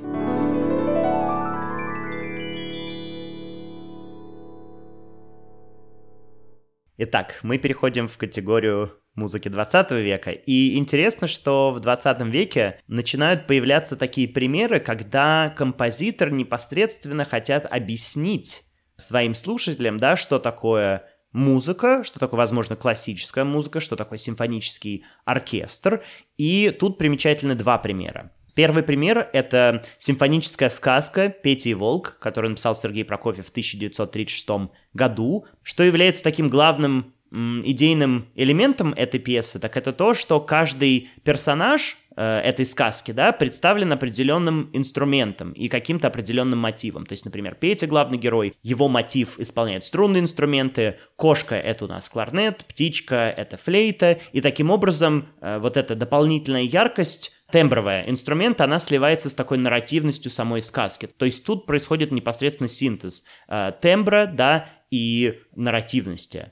Итак, 6.97 7.39
мы 7.43 7.57
переходим 7.59 8.07
в 8.07 8.17
категорию 8.17 8.93
музыки 9.13 9.49
20 9.49 9.91
века. 9.91 10.31
И 10.31 10.77
интересно, 10.77 11.27
что 11.27 11.71
в 11.71 11.79
20 11.81 12.21
веке 12.21 12.79
начинают 12.87 13.45
появляться 13.45 13.95
такие 13.95 14.27
примеры, 14.27 14.79
когда 14.79 15.53
композитор 15.55 16.31
непосредственно 16.31 17.25
хотят 17.25 17.71
объяснить 17.71 18.63
своим 18.97 19.35
слушателям, 19.35 19.97
да, 19.97 20.15
что 20.15 20.39
такое 20.39 21.05
музыка, 21.35 22.03
что 22.03 22.19
такое, 22.19 22.37
возможно, 22.37 22.75
классическая 22.75 23.43
музыка, 23.43 23.79
что 23.79 23.95
такое 23.95 24.17
симфонический 24.17 25.05
оркестр. 25.25 26.03
И 26.37 26.75
тут 26.79 26.97
примечательны 26.97 27.55
два 27.55 27.77
примера. 27.77 28.31
Первый 28.55 28.83
пример— 28.83 29.29
это 29.33 29.83
симфоническая 29.97 30.69
сказка 30.69 31.27
«Петя 31.27 31.69
и 31.69 31.73
волк», 31.73 32.17
которую 32.21 32.51
написал 32.51 32.73
Сергей 32.73 33.03
Прокофьев 33.03 33.47
в 33.47 33.49
1936 33.49 34.71
году, 34.93 35.45
что 35.61 35.83
является 35.83 36.23
таким 36.23 36.47
главным 36.47 37.13
идейным 37.31 38.27
элементом 38.35 38.93
этой 38.93 39.19
пьесы, 39.19 39.59
так 39.59 39.75
это 39.77 39.91
то, 39.93 40.13
что 40.13 40.39
каждый 40.39 41.09
персонаж 41.23 41.97
э, 42.15 42.39
этой 42.39 42.65
сказки, 42.65 43.11
да, 43.11 43.31
представлен 43.31 43.91
определенным 43.91 44.69
инструментом 44.73 45.51
и 45.51 45.67
каким-то 45.67 46.07
определенным 46.07 46.59
мотивом. 46.59 47.05
То 47.05 47.13
есть, 47.13 47.25
например, 47.25 47.55
Петя, 47.55 47.87
главный 47.87 48.17
герой, 48.17 48.55
его 48.63 48.87
мотив 48.87 49.39
исполняет 49.39 49.85
струнные 49.85 50.21
инструменты, 50.21 50.97
кошка— 51.15 51.55
это 51.57 51.85
у 51.85 51.87
нас 51.87 52.09
кларнет, 52.09 52.65
птичка— 52.65 53.33
это 53.37 53.57
флейта, 53.57 54.19
и 54.31 54.39
таким 54.39 54.69
образом 54.69 55.27
э, 55.41 55.57
вот 55.59 55.77
эта 55.77 55.95
дополнительная 55.95 56.61
яркость 56.61 57.33
тембровая 57.51 58.09
инструмент, 58.09 58.61
она 58.61 58.79
сливается 58.79 59.29
с 59.29 59.35
такой 59.35 59.57
нарративностью 59.57 60.31
самой 60.31 60.61
сказки. 60.61 61.07
То 61.07 61.25
есть 61.25 61.43
тут 61.43 61.65
происходит 61.65 62.11
непосредственно 62.11 62.67
синтез 62.67 63.23
э, 63.47 63.71
тембра, 63.81 64.25
да, 64.25 64.69
и 64.91 65.39
нарративности. 65.55 66.51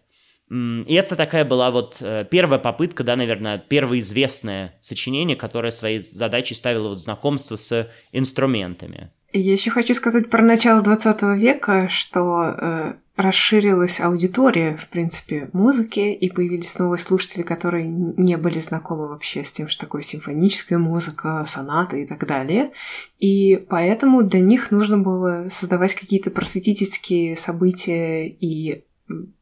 И 0.49 0.93
это 0.93 1.15
такая 1.15 1.45
была 1.45 1.71
вот 1.71 1.97
э, 2.01 2.25
первая 2.29 2.59
попытка, 2.59 3.03
да, 3.03 3.15
наверное, 3.15 3.57
первое 3.57 3.99
известное 3.99 4.75
сочинение, 4.81 5.35
которое 5.35 5.71
своей 5.71 5.99
задачей 5.99 6.53
ставило 6.53 6.89
вот 6.89 7.01
знакомство 7.01 7.55
с 7.55 7.89
инструментами. 8.11 9.11
Я 9.31 9.53
еще 9.53 9.71
хочу 9.71 9.95
сказать 9.95 10.29
про 10.29 10.43
начало 10.43 10.83
20 10.83 11.21
века, 11.39 11.89
что 11.89 12.43
э, 12.43 12.93
расширилась 13.15 13.99
аудитория, 13.99 14.77
в 14.77 14.87
принципе, 14.89 15.49
музыки, 15.53 15.99
и 15.99 16.29
появились 16.29 16.77
новые 16.77 16.99
слушатели, 16.99 17.41
которые 17.41 17.87
не 17.87 18.37
были 18.37 18.59
знакомы 18.59 19.07
вообще 19.07 19.43
с 19.43 19.51
тем, 19.51 19.67
что 19.67 19.81
такое 19.81 20.03
симфоническая 20.03 20.77
музыка, 20.77 21.45
соната 21.47 21.97
и 21.97 22.05
так 22.05 22.27
далее. 22.27 22.73
И 23.17 23.55
поэтому 23.69 24.21
для 24.21 24.39
них 24.39 24.69
нужно 24.69 24.99
было 24.99 25.47
создавать 25.49 25.95
какие-то 25.95 26.29
просветительские 26.29 27.35
события 27.35 28.27
и 28.27 28.83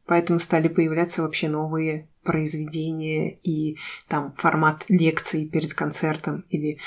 поэтому 0.06 0.38
стали 0.38 0.68
появляться 0.68 1.22
вообще 1.22 1.48
новые 1.48 2.08
произведения 2.22 3.38
и 3.42 3.76
там 4.08 4.34
формат 4.36 4.84
лекций 4.88 5.46
перед 5.46 5.74
концертом 5.74 6.44
или 6.50 6.78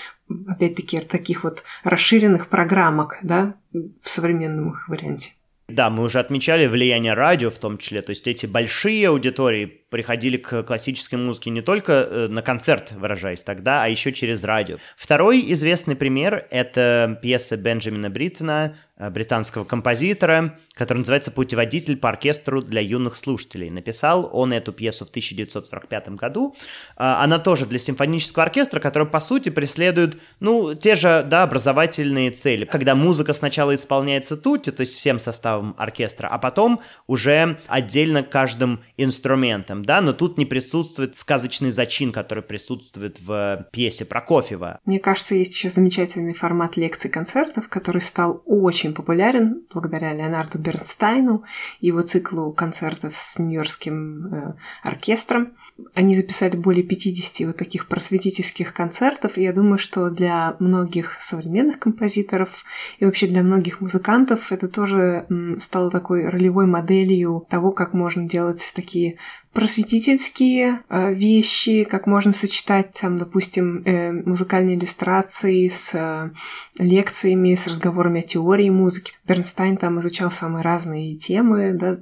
опять-таки 0.48 1.00
таких 1.02 1.44
вот 1.44 1.64
расширенных 1.84 2.48
программок, 2.48 3.20
да, 3.22 3.56
в 3.74 4.10
современном 4.10 4.72
их 4.72 4.88
варианте. 4.88 5.32
Да, 5.68 5.90
мы 5.90 6.04
уже 6.04 6.20
отмечали 6.20 6.68
влияние 6.68 7.14
радио 7.14 7.50
в 7.50 7.58
том 7.58 7.80
числе, 7.80 8.04
то 8.04 8.12
есть 8.12 8.28
эти 8.28 8.46
большие 8.46 9.08
аудитории 9.08 9.66
приходили 9.66 10.38
к 10.38 10.62
классической 10.62 11.16
музыке 11.16 11.50
не 11.50 11.62
только 11.62 11.94
э, 11.94 12.28
на 12.28 12.44
концерт, 12.44 12.92
выражаясь 12.92 13.44
тогда, 13.44 13.84
а 13.84 13.88
еще 13.88 14.14
через 14.14 14.44
радио. 14.44 14.78
Второй 14.96 15.44
известный 15.54 15.96
пример— 15.96 16.46
это 16.52 17.18
пьеса 17.20 17.58
Бенджамина 17.58 18.12
Бриттона 18.12 18.78
британского 18.98 19.66
композитора, 19.66 20.58
который 20.74 21.00
называется 21.00 21.32
«Путеводитель 21.32 21.98
по 21.98 22.10
оркестру 22.10 22.62
для 22.62 22.82
юных 22.82 23.16
слушателей». 23.16 23.70
Написал 23.70 24.30
он 24.32 24.54
эту 24.54 24.72
пьесу 24.72 25.06
в 25.06 25.10
1945 25.10 26.10
году. 26.10 26.56
Э, 26.98 27.16
она 27.24 27.40
тоже 27.40 27.66
для 27.66 27.80
симфонического 27.80 28.44
оркестра, 28.44 28.80
который, 28.80 29.08
по 29.08 29.20
сути, 29.20 29.50
преследует, 29.50 30.18
ну, 30.40 30.76
те 30.76 30.96
же, 30.96 31.26
да, 31.28 31.44
образовательные 31.44 32.32
цели. 32.32 32.66
Когда 32.66 32.96
музыка 32.96 33.34
сначала 33.34 33.76
исполняется 33.76 34.38
тут, 34.38 34.64
то 34.64 34.82
есть 34.82 34.96
всем 34.96 35.20
составом 35.20 35.76
оркестра, 35.78 36.28
а 36.28 36.38
потом 36.38 36.82
уже 37.08 37.58
отдельно 37.68 38.24
каждым 38.24 38.82
инструментом, 38.98 39.86
да, 39.86 40.02
но 40.02 40.14
тут 40.14 40.38
не 40.38 40.46
присутствует 40.46 41.16
сказочный 41.16 41.72
зачин, 41.72 42.12
который 42.12 42.44
присутствует 42.44 43.20
в 43.20 43.68
пьесе 43.72 44.06
Прокофьева. 44.06 44.80
Мне 44.86 45.00
кажется, 45.00 45.36
есть 45.36 45.56
еще 45.56 45.70
замечательный 45.70 46.34
формат 46.34 46.78
лекций-концертов, 46.78 47.70
который 47.70 48.02
стал 48.02 48.42
очень 48.46 48.85
очень 48.86 48.94
популярен 48.94 49.64
благодаря 49.74 50.14
Леонарду 50.14 50.60
Бернстайну 50.60 51.44
и 51.82 51.88
его 51.88 52.02
циклу 52.04 52.52
концертов 52.54 53.16
с 53.16 53.40
Нью-Йоркским 53.40 54.28
э, 54.28 54.54
оркестром. 54.84 55.54
Они 55.94 56.16
записали 56.16 56.56
более 56.56 56.84
50 56.84 57.48
вот 57.48 57.58
таких 57.58 57.88
просветительских 57.88 58.74
концертов, 58.74 59.38
и 59.38 59.44
я 59.44 59.54
думаю, 59.54 59.78
что 59.78 60.10
для 60.10 60.56
многих 60.60 61.18
современных 61.20 61.80
композиторов 61.80 62.64
и 63.00 63.06
вообще 63.06 63.28
для 63.28 63.42
многих 63.42 63.82
музыкантов 63.82 64.52
это 64.52 64.68
тоже 64.68 65.26
стало 65.58 65.90
такой 65.90 66.28
ролевой 66.30 66.68
моделью 66.68 67.46
того, 67.50 67.72
как 67.72 67.94
можно 67.94 68.28
делать 68.28 68.72
такие 68.76 69.18
просветительские 69.56 70.84
э, 70.90 71.14
вещи, 71.14 71.86
как 71.86 72.08
можно 72.08 72.34
сочетать, 72.34 72.92
там, 73.00 73.18
допустим, 73.18 73.84
э, 73.86 74.12
музыкальные 74.12 74.76
иллюстрации 74.76 75.70
с 75.70 75.96
э, 75.96 76.32
лекциями, 76.78 77.56
с 77.56 77.66
разговорами 77.66 78.20
о 78.20 78.24
теории 78.24 78.70
музыки. 78.70 79.14
Бернстайн 79.26 79.78
там 79.78 80.00
изучал 80.00 80.30
самые 80.30 80.62
разные 80.62 81.16
темы, 81.16 81.74
да, 81.74 81.96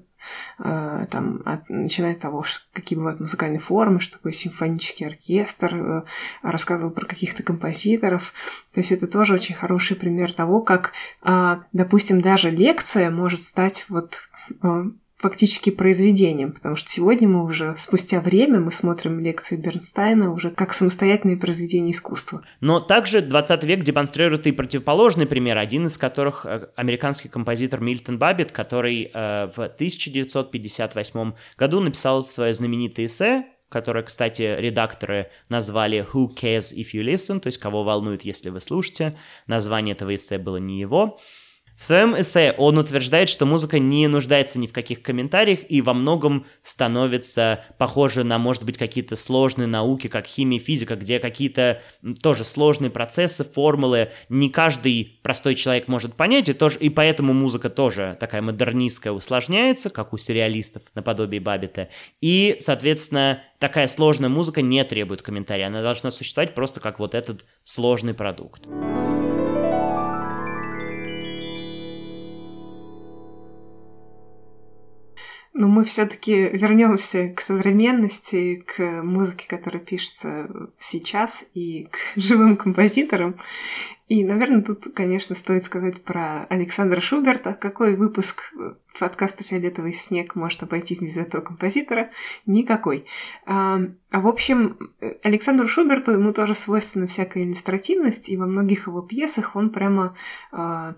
там, 0.57 1.41
от, 1.43 1.69
начиная 1.69 2.13
от 2.13 2.19
того, 2.19 2.43
что, 2.43 2.61
какие 2.71 2.97
бывают 2.97 3.19
музыкальные 3.19 3.59
формы, 3.59 3.99
что 3.99 4.13
такое 4.17 4.31
симфонический 4.31 5.05
оркестр, 5.05 6.05
рассказывал 6.41 6.93
про 6.93 7.05
каких-то 7.05 7.43
композиторов. 7.43 8.33
То 8.73 8.79
есть 8.79 8.93
это 8.93 9.07
тоже 9.07 9.33
очень 9.33 9.53
хороший 9.53 9.97
пример 9.97 10.31
того, 10.31 10.61
как, 10.61 10.93
э, 11.23 11.57
допустим, 11.73 12.21
даже 12.21 12.49
лекция 12.49 13.11
может 13.11 13.41
стать 13.41 13.85
вот 13.89 14.21
фактически 15.23 15.69
произведением, 15.69 16.51
потому 16.51 16.75
что 16.75 16.89
сегодня 16.89 17.29
мы 17.29 17.45
уже, 17.45 17.75
спустя 17.77 18.19
время, 18.19 18.59
мы 18.59 18.73
смотрим 18.73 19.21
лекции 19.21 19.55
Бернстайна 19.55 20.33
уже 20.33 20.51
как 20.51 20.73
самостоятельные 20.73 21.37
произведения 21.37 21.91
искусства. 21.91 22.43
Но 22.59 22.81
также 22.81 23.21
20 23.21 23.63
век 23.63 23.85
демонстрирует 23.85 24.47
и 24.47 24.51
противоположный 24.51 25.25
пример, 25.25 25.57
один 25.57 25.87
из 25.87 25.97
которых 25.97 26.45
э, 26.45 26.67
американский 26.75 27.29
композитор 27.29 27.79
Мильтон 27.79 28.19
Баббит, 28.19 28.51
который 28.51 29.11
э, 29.13 29.47
в 29.55 29.59
1958 29.63 31.33
году 31.57 31.79
написал 31.79 32.25
свое 32.25 32.53
знаменитое 32.53 33.05
эссе 33.05 33.45
которое, 33.69 34.03
кстати, 34.03 34.55
редакторы 34.59 35.31
назвали 35.49 36.05
«Who 36.13 36.27
cares 36.39 36.75
if 36.75 36.93
you 36.93 37.03
listen?», 37.03 37.39
то 37.39 37.47
есть 37.47 37.57
«Кого 37.57 37.83
волнует, 37.83 38.21
если 38.21 38.51
вы 38.51 38.59
слушаете?». 38.59 39.17
Название 39.47 39.95
этого 39.95 40.13
эссе 40.13 40.37
было 40.37 40.57
не 40.57 40.79
его. 40.79 41.19
В 41.83 41.85
своем 41.85 42.17
эссе 42.17 42.55
он 42.57 42.77
утверждает, 42.77 43.27
что 43.27 43.45
музыка 43.45 43.77
не 43.77 44.07
нуждается 44.07 44.57
ни 44.57 44.67
в 44.67 44.71
каких 44.71 45.01
комментариях 45.01 45.59
и 45.67 45.81
во 45.81 45.93
многом 45.93 46.45
становится 46.61 47.65
похожа 47.77 48.23
на, 48.23 48.37
может 48.37 48.63
быть, 48.63 48.77
какие-то 48.77 49.17
сложные 49.17 49.67
науки, 49.67 50.07
как 50.07 50.25
химия, 50.25 50.59
физика, 50.59 50.95
где 50.95 51.19
какие-то 51.19 51.81
тоже 52.21 52.45
сложные 52.45 52.89
процессы, 52.89 53.43
формулы 53.43 54.11
не 54.29 54.49
каждый 54.49 55.19
простой 55.23 55.55
человек 55.55 55.89
может 55.89 56.15
понять, 56.15 56.47
и, 56.47 56.53
тоже, 56.53 56.79
и 56.79 56.87
поэтому 56.87 57.33
музыка 57.33 57.69
тоже 57.69 58.15
такая 58.17 58.41
модернистская 58.41 59.11
усложняется, 59.11 59.89
как 59.89 60.13
у 60.13 60.17
сериалистов 60.17 60.83
наподобие 60.95 61.41
Бабита. 61.41 61.89
И, 62.21 62.55
соответственно, 62.61 63.43
такая 63.59 63.87
сложная 63.87 64.29
музыка 64.29 64.61
не 64.61 64.81
требует 64.85 65.21
комментария, 65.21 65.67
она 65.67 65.81
должна 65.81 66.11
существовать 66.11 66.55
просто 66.55 66.79
как 66.79 66.99
вот 66.99 67.13
этот 67.13 67.43
сложный 67.65 68.13
продукт. 68.13 68.63
Но 75.63 75.69
мы 75.69 75.85
все-таки 75.85 76.33
вернемся 76.33 77.29
к 77.29 77.39
современности, 77.39 78.65
к 78.67 79.01
музыке, 79.01 79.47
которая 79.47 79.81
пишется 79.81 80.49
сейчас, 80.77 81.45
и 81.53 81.85
к 81.85 81.97
живым 82.17 82.57
композиторам. 82.57 83.37
И, 84.09 84.25
наверное, 84.25 84.61
тут, 84.61 84.93
конечно, 84.93 85.37
стоит 85.37 85.63
сказать 85.63 86.03
про 86.03 86.43
Александра 86.49 86.99
Шуберта. 86.99 87.53
Какой 87.53 87.95
выпуск 87.95 88.53
подкаста 88.99 89.45
«Фиолетовый 89.45 89.93
снег» 89.93 90.35
может 90.35 90.61
обойтись 90.63 91.01
без 91.01 91.15
этого 91.15 91.41
композитора? 91.41 92.11
Никакой. 92.45 93.05
А, 93.45 93.79
а 94.11 94.19
в 94.19 94.27
общем, 94.27 94.77
Александру 95.23 95.69
Шуберту 95.69 96.11
ему 96.11 96.33
тоже 96.33 96.55
свойственна 96.55 97.07
всякая 97.07 97.43
иллюстративность, 97.43 98.27
и 98.27 98.35
во 98.35 98.47
многих 98.47 98.87
его 98.87 99.01
пьесах 99.01 99.55
он 99.55 99.69
прямо 99.69 100.17
а, 100.51 100.95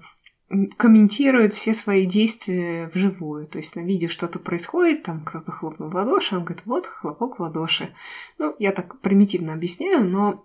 комментирует 0.78 1.54
все 1.54 1.74
свои 1.74 2.06
действия 2.06 2.90
вживую. 2.94 3.48
То 3.48 3.58
есть 3.58 3.76
на 3.76 3.82
видео 3.82 4.10
что-то 4.10 4.40
происходит, 4.40 5.04
там 5.04 5.24
кто-то 5.26 5.52
хлопнул 5.52 5.90
в 5.90 5.96
ладоши, 5.96 6.36
он 6.36 6.44
говорит, 6.44 6.66
вот 6.66 6.86
хлопок 6.86 7.40
в 7.40 7.42
ладоши. 7.42 7.96
Ну, 8.38 8.56
я 8.60 8.72
так 8.72 9.00
примитивно 9.02 9.54
объясняю, 9.54 10.08
но 10.08 10.44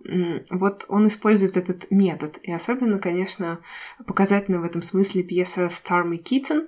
вот 0.49 0.85
он 0.87 1.07
использует 1.07 1.55
этот 1.55 1.89
метод. 1.91 2.39
И 2.41 2.51
особенно, 2.51 2.99
конечно, 2.99 3.59
показательно 4.05 4.59
в 4.59 4.63
этом 4.63 4.81
смысле 4.81 5.23
пьеса 5.23 5.65
«Starmy 5.65 6.21
Kitten», 6.23 6.67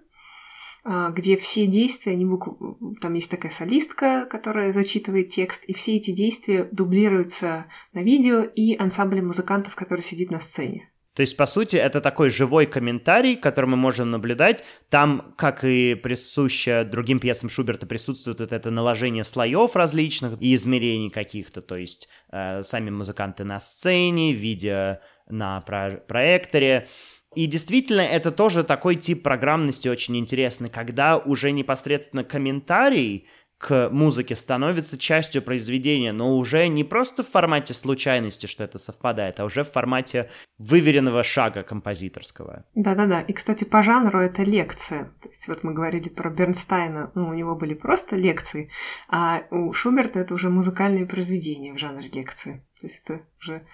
а, 0.86 1.12
где 1.12 1.38
все 1.38 1.66
действия, 1.66 2.12
они 2.12 2.26
букв... 2.26 2.58
там 3.00 3.14
есть 3.14 3.32
такая 3.32 3.52
солистка, 3.52 4.26
которая 4.30 4.74
зачитывает 4.74 5.30
текст, 5.30 5.64
и 5.66 5.74
все 5.74 5.96
эти 5.96 6.12
действия 6.12 6.68
дублируются 6.72 7.68
на 7.94 8.04
видео 8.04 8.42
и 8.42 8.76
ансамблем 8.76 9.28
музыкантов, 9.28 9.76
который 9.76 10.02
сидит 10.02 10.30
на 10.30 10.42
сцене. 10.42 10.93
То 11.16 11.22
есть, 11.22 11.38
по 11.38 11.46
сути, 11.46 11.76
это 11.76 12.02
такой 12.02 12.30
живой 12.30 12.66
комментарий, 12.66 13.36
который 13.36 13.68
мы 13.68 13.78
можем 13.78 14.10
наблюдать. 14.10 14.64
Там, 14.90 15.34
как 15.38 15.64
и 15.64 15.94
присуще 15.94 16.84
другим 16.84 17.20
пьесам 17.20 17.50
Шуберта, 17.50 17.86
присутствует 17.86 18.40
вот 18.40 18.52
это 18.52 18.72
наложение 18.72 19.24
слоев 19.24 19.76
различных 19.76 20.42
и 20.42 20.56
измерений 20.56 21.12
каких-то. 21.12 21.62
То 21.62 21.76
есть, 21.76 22.10
э, 22.32 22.64
сами 22.64 22.90
музыканты 22.90 23.44
на 23.44 23.60
сцене, 23.60 24.34
видео 24.34 24.98
на 25.30 25.62
про- 25.62 25.98
проекторе. 26.08 26.88
И 27.36 27.46
действительно, 27.46 28.02
это 28.02 28.32
тоже 28.32 28.64
такой 28.64 28.96
тип 28.96 29.24
программности 29.24 29.88
очень 29.88 30.18
интересный, 30.18 30.70
когда 30.70 31.18
уже 31.18 31.52
непосредственно 31.52 32.24
комментарий 32.24 33.28
к 33.58 33.90
музыке 33.90 34.36
становится 34.36 34.98
частью 34.98 35.42
произведения, 35.42 36.12
но 36.12 36.38
уже 36.38 36.68
не 36.68 36.84
просто 36.84 37.24
в 37.24 37.30
формате 37.30 37.74
случайности, 37.74 38.46
что 38.46 38.64
это 38.64 38.78
совпадает, 38.78 39.40
а 39.40 39.46
уже 39.46 39.64
в 39.64 39.72
формате 39.72 40.30
выверенного 40.58 41.24
шага 41.24 41.64
композиторского. 41.64 42.66
Да-да-да. 42.76 43.22
И, 43.22 43.34
кстати, 43.34 43.64
по 43.64 43.82
жанру 43.82 44.20
это 44.20 44.44
лекция. 44.44 45.14
То 45.22 45.30
есть 45.30 45.48
вот 45.48 45.64
мы 45.64 45.74
говорили 45.74 46.10
про 46.10 46.30
Бернстайна, 46.30 47.12
ну, 47.16 47.30
у 47.30 47.34
него 47.34 47.56
были 47.56 47.74
просто 47.74 48.16
лекции, 48.16 48.70
а 49.08 49.44
у 49.50 49.72
Шуберта 49.74 50.20
это 50.20 50.34
уже 50.34 50.50
музыкальные 50.50 51.06
произведения 51.06 51.74
в 51.74 51.78
жанре 51.78 52.10
лекции. 52.10 52.66
То 52.82 52.88
есть 52.88 53.04
это 53.04 53.22
уже 53.40 53.66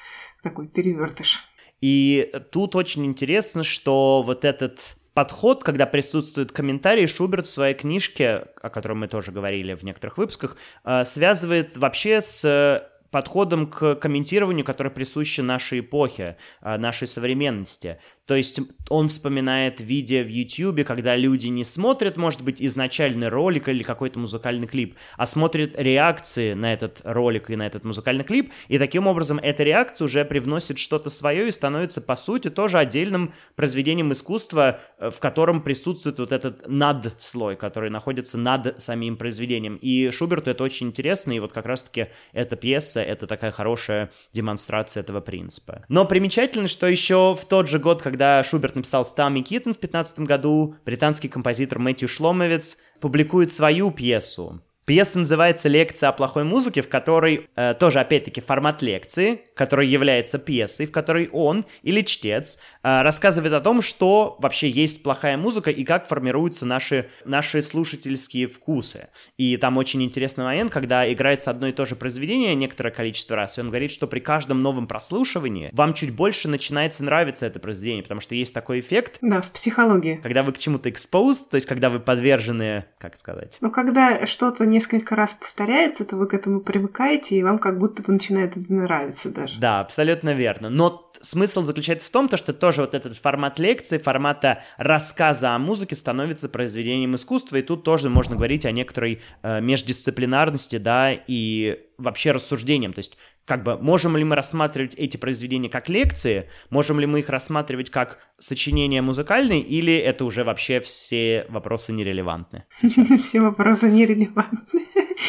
такой 0.44 0.68
перевертыш. 0.68 1.44
И 1.82 2.32
тут 2.52 2.76
очень 2.76 3.06
интересно, 3.06 3.64
что 3.64 4.22
вот 4.22 4.46
этот 4.46 4.99
подход, 5.20 5.66
когда 5.66 5.86
присутствует 5.86 6.54
комментарий, 6.54 7.06
Шуберт 7.06 7.46
в 7.46 7.50
своей 7.50 7.76
книжке, 7.76 8.46
о 8.62 8.70
которой 8.70 8.94
мы 8.94 9.10
тоже 9.10 9.34
говорили 9.34 9.74
в 9.74 9.84
некоторых 9.84 10.18
выпусках, 10.18 10.56
э, 10.86 11.04
связывает 11.04 11.76
вообще 11.76 12.22
с 12.22 12.90
подходом 13.12 13.68
к 13.68 13.96
комментированию, 13.96 14.64
который 14.64 14.94
присуще 14.94 15.42
нашей 15.42 15.82
эпохе, 15.82 16.38
э, 16.62 16.78
нашей 16.78 17.06
современности. 17.06 18.00
То 18.30 18.36
есть 18.36 18.62
он 18.90 19.10
вспоминает 19.10 19.82
видео 19.82 20.22
в 20.22 20.28
YouTube, 20.28 20.86
когда 20.86 21.16
люди 21.16 21.48
не 21.48 21.64
смотрят, 21.64 22.16
может 22.16 22.44
быть, 22.44 22.62
изначальный 22.62 23.28
ролик 23.28 23.68
или 23.70 23.82
какой-то 23.82 24.20
музыкальный 24.20 24.68
клип, 24.68 24.96
а 25.18 25.26
смотрят 25.26 25.74
реакции 25.76 26.54
на 26.54 26.72
этот 26.72 27.02
ролик 27.04 27.50
и 27.50 27.56
на 27.56 27.66
этот 27.66 27.84
музыкальный 27.84 28.24
клип, 28.24 28.52
и 28.68 28.78
таким 28.78 29.08
образом 29.08 29.40
эта 29.40 29.64
реакция 29.64 30.06
уже 30.06 30.24
привносит 30.26 30.78
что-то 30.78 31.10
свое 31.10 31.50
и 31.50 31.52
становится, 31.52 32.02
по 32.02 32.16
сути, 32.16 32.52
тоже 32.52 32.78
отдельным 32.78 33.34
произведением 33.56 34.14
искусства, 34.14 34.80
э, 35.00 35.10
в 35.10 35.20
котором 35.20 35.64
присутствует 35.64 36.20
вот 36.20 36.32
этот 36.32 36.68
надслой, 36.68 37.56
который 37.56 37.90
находится 37.90 38.38
над 38.38 38.80
самим 38.80 39.18
произведением. 39.18 39.80
И 39.82 40.12
Шуберту 40.12 40.52
это 40.52 40.64
очень 40.64 40.90
интересно, 40.90 41.32
и 41.32 41.40
вот 41.40 41.52
как 41.52 41.66
раз-таки 41.66 42.10
эта 42.34 42.56
пьеса— 42.56 43.02
это 43.02 43.26
такая 43.26 43.50
хорошая 43.50 44.12
демонстрация 44.34 45.02
этого 45.02 45.20
принципа. 45.20 45.84
Но 45.90 46.06
примечательно, 46.06 46.68
что 46.68 46.86
еще 46.86 47.34
в 47.34 47.44
тот 47.46 47.68
же 47.68 47.80
год, 47.80 48.04
когда 48.04 48.19
когда 48.20 48.44
Шуберт 48.44 48.76
написал 48.76 49.06
«Стами 49.06 49.40
Киттен» 49.40 49.74
в 49.74 49.78
15 49.78 50.20
году, 50.20 50.76
британский 50.86 51.30
композитор 51.30 51.80
Мэтью 51.80 52.10
Шломовец 52.10 52.76
публикует 53.00 53.54
свою 53.54 53.92
пьесу 53.92 54.62
Пьеса 54.90 55.20
называется 55.20 55.70
«Лекция 55.70 56.10
о 56.10 56.14
плохой 56.14 56.44
музыке», 56.44 56.82
в 56.82 56.90
которой 56.90 57.48
э, 57.56 57.76
тоже, 57.76 58.00
опять-таки, 58.00 58.42
формат 58.42 58.82
лекции, 58.82 59.44
который 59.54 59.88
является 59.88 60.40
пьесой, 60.40 60.88
в 60.88 60.92
которой 60.92 61.30
он 61.32 61.68
или 61.84 62.02
чтец 62.02 62.58
э, 62.82 63.04
рассказывает 63.04 63.54
о 63.54 63.62
том, 63.62 63.84
что 63.84 64.36
вообще 64.40 64.68
есть 64.68 65.04
плохая 65.04 65.38
музыка 65.38 65.70
и 65.70 65.84
как 65.84 66.08
формируются 66.08 66.66
наши, 66.66 67.08
наши 67.24 67.62
слушательские 67.62 68.48
вкусы. 68.48 69.10
И 69.38 69.58
там 69.58 69.78
очень 69.78 70.02
интересный 70.02 70.44
момент, 70.44 70.72
когда 70.72 71.14
играется 71.14 71.52
одно 71.52 71.68
и 71.68 71.72
то 71.72 71.86
же 71.86 71.96
произведение 71.96 72.56
некоторое 72.56 72.90
количество 72.90 73.36
раз, 73.36 73.60
и 73.60 73.62
он 73.62 73.68
говорит, 73.68 73.92
что 73.92 74.08
при 74.08 74.22
каждом 74.22 74.64
новом 74.64 74.88
прослушивании 74.88 75.70
вам 75.72 75.94
чуть 75.94 76.16
больше 76.16 76.48
начинается 76.48 77.04
нравиться 77.04 77.46
это 77.46 77.60
произведение, 77.60 78.02
потому 78.02 78.22
что 78.22 78.34
есть 78.34 78.56
такой 78.56 78.80
эффект. 78.80 79.20
Да, 79.22 79.42
в 79.42 79.52
психологии. 79.52 80.20
Когда 80.24 80.42
вы 80.42 80.52
к 80.52 80.58
чему-то 80.58 80.90
exposed, 80.90 81.48
то 81.52 81.58
есть 81.58 81.68
когда 81.68 81.92
вы 81.92 82.00
подвержены, 82.00 82.86
как 82.98 83.18
сказать? 83.18 83.60
Ну, 83.62 83.70
когда 83.70 84.26
что-то 84.26 84.66
не 84.66 84.79
несколько 84.80 85.18
раз 85.18 85.34
повторяется, 85.34 86.06
то 86.06 86.16
вы 86.16 86.26
к 86.26 86.34
этому 86.34 86.62
привыкаете, 86.62 87.36
и 87.36 87.44
вам 87.44 87.60
как 87.60 87.78
будто 87.78 88.02
бы 88.02 88.14
начинает 88.14 88.56
это 88.56 88.72
нравиться 88.72 89.30
даже. 89.30 89.60
Да, 89.60 89.82
абсолютно 89.82 90.34
верно. 90.34 90.70
Но 90.70 91.12
смысл 91.20 91.64
заключается 91.64 92.08
в 92.08 92.12
том, 92.12 92.30
то, 92.30 92.38
что 92.38 92.54
тоже 92.54 92.80
вот 92.80 92.94
этот 92.94 93.18
формат 93.18 93.60
лекции, 93.60 93.98
формата 93.98 94.64
рассказа 94.78 95.54
о 95.54 95.60
музыке 95.60 95.96
становится 95.96 96.48
произведением 96.48 97.18
искусства, 97.18 97.58
и 97.58 97.62
тут 97.62 97.84
тоже 97.84 98.10
можно 98.10 98.38
говорить 98.38 98.66
о 98.66 98.72
некоторой 98.72 99.22
э, 99.44 99.60
междисциплинарности, 99.60 100.78
да, 100.78 101.12
и 101.12 101.80
вообще 101.98 102.32
рассуждением. 102.32 102.94
То 102.94 103.00
есть 103.00 103.18
как 103.50 103.64
бы 103.64 103.80
можем 103.80 104.16
ли 104.16 104.24
мы 104.24 104.36
рассматривать 104.36 104.94
эти 104.94 105.18
произведения 105.18 105.70
как 105.70 105.90
лекции, 105.90 106.48
можем 106.70 107.00
ли 107.00 107.08
мы 107.08 107.22
их 107.22 107.30
рассматривать 107.30 107.90
как 107.90 108.20
сочинения 108.38 109.02
музыкальные, 109.02 109.62
или 109.62 109.98
это 109.98 110.24
уже 110.24 110.44
вообще 110.44 110.80
все 110.82 111.48
вопросы 111.50 111.92
нерелевантны? 111.92 112.66
Все 113.24 113.42
вопросы 113.42 113.90
нерелевантны. 113.90 114.82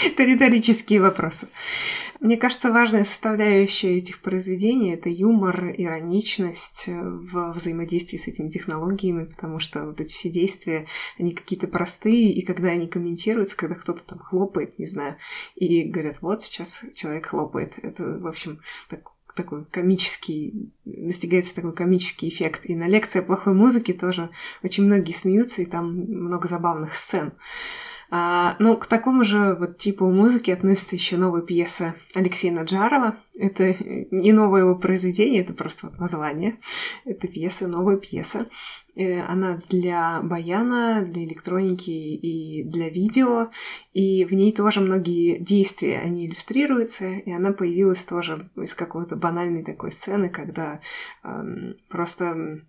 Это 0.07 0.23
риторические 0.25 1.01
вопросы. 1.01 1.49
Мне 2.21 2.37
кажется, 2.37 2.71
важная 2.71 3.05
составляющая 3.05 3.97
этих 3.97 4.21
произведений— 4.21 4.93
это 4.95 5.09
юмор, 5.09 5.75
ироничность 5.77 6.85
в 6.87 7.53
взаимодействии 7.53 8.19
с 8.19 8.29
этими 8.29 8.51
технологиями, 8.51 9.25
потому 9.25 9.59
что 9.59 9.87
вот 9.87 10.01
эти 10.01 10.13
все 10.13 10.29
действия, 10.29 10.87
они 11.19 11.33
какие-то 11.33 11.67
простые, 11.67 12.33
и 12.33 12.45
когда 12.45 12.69
они 12.69 12.89
комментируются, 12.89 13.57
когда 13.57 13.75
кто-то 13.75 14.05
там 14.05 14.19
хлопает, 14.19 14.79
не 14.79 14.87
знаю, 14.87 15.17
и 15.55 15.85
говорят, 15.85 16.21
вот 16.21 16.43
сейчас 16.43 16.85
человек 16.95 17.27
хлопает. 17.27 17.79
Это, 17.83 18.05
в 18.05 18.27
общем, 18.27 18.61
так, 18.89 19.11
такой 19.35 19.65
комический, 19.65 20.73
достигается 20.85 21.55
такой 21.55 21.75
комический 21.75 22.29
эффект. 22.29 22.63
И 22.65 22.77
на 22.77 22.87
лекции 22.87 23.21
плохой 23.21 23.55
музыки 23.55 23.93
тоже 23.93 24.31
очень 24.63 24.85
многие 24.85 25.13
смеются, 25.13 25.63
и 25.63 25.67
там 25.67 25.95
много 25.95 26.49
забавных 26.49 26.97
сцен. 26.97 27.33
А, 28.13 28.57
ну, 28.59 28.77
к 28.77 28.87
такому 28.87 29.25
же 29.25 29.55
вот 29.55 29.79
типу 29.79 30.11
музыки 30.11 30.51
относится 30.51 30.97
еще 30.97 31.17
новая 31.17 31.43
пьеса 31.43 31.95
Алексея 32.15 32.53
Наджарова. 32.53 33.17
Это 33.39 33.77
не 34.11 34.33
новое 34.33 34.63
его 34.63 34.75
произведение, 34.77 35.43
это 35.43 35.53
просто 35.53 35.87
вот 35.87 36.01
название. 36.01 36.59
Это 37.05 37.29
пьеса, 37.29 37.69
новая 37.69 37.97
пьеса. 37.97 38.49
Э, 38.97 39.21
она 39.23 39.63
для 39.69 40.21
баяна, 40.23 41.03
для 41.03 41.25
электроники 41.25 41.91
и 41.91 42.65
для 42.65 42.89
видео, 42.89 43.51
и 43.93 44.25
в 44.25 44.33
ней 44.33 44.53
тоже 44.53 44.81
многие 44.81 45.39
действия, 45.39 45.99
они 46.01 46.27
иллюстрируются, 46.27 47.07
и 47.07 47.31
она 47.31 47.53
появилась 47.53 48.05
тоже 48.05 48.51
из 48.57 48.75
какой-то 48.75 49.15
банальной 49.15 49.65
такой 49.65 49.93
сцены, 49.93 50.29
когда 50.29 50.81
эм, 51.23 51.77
просто 51.89 52.63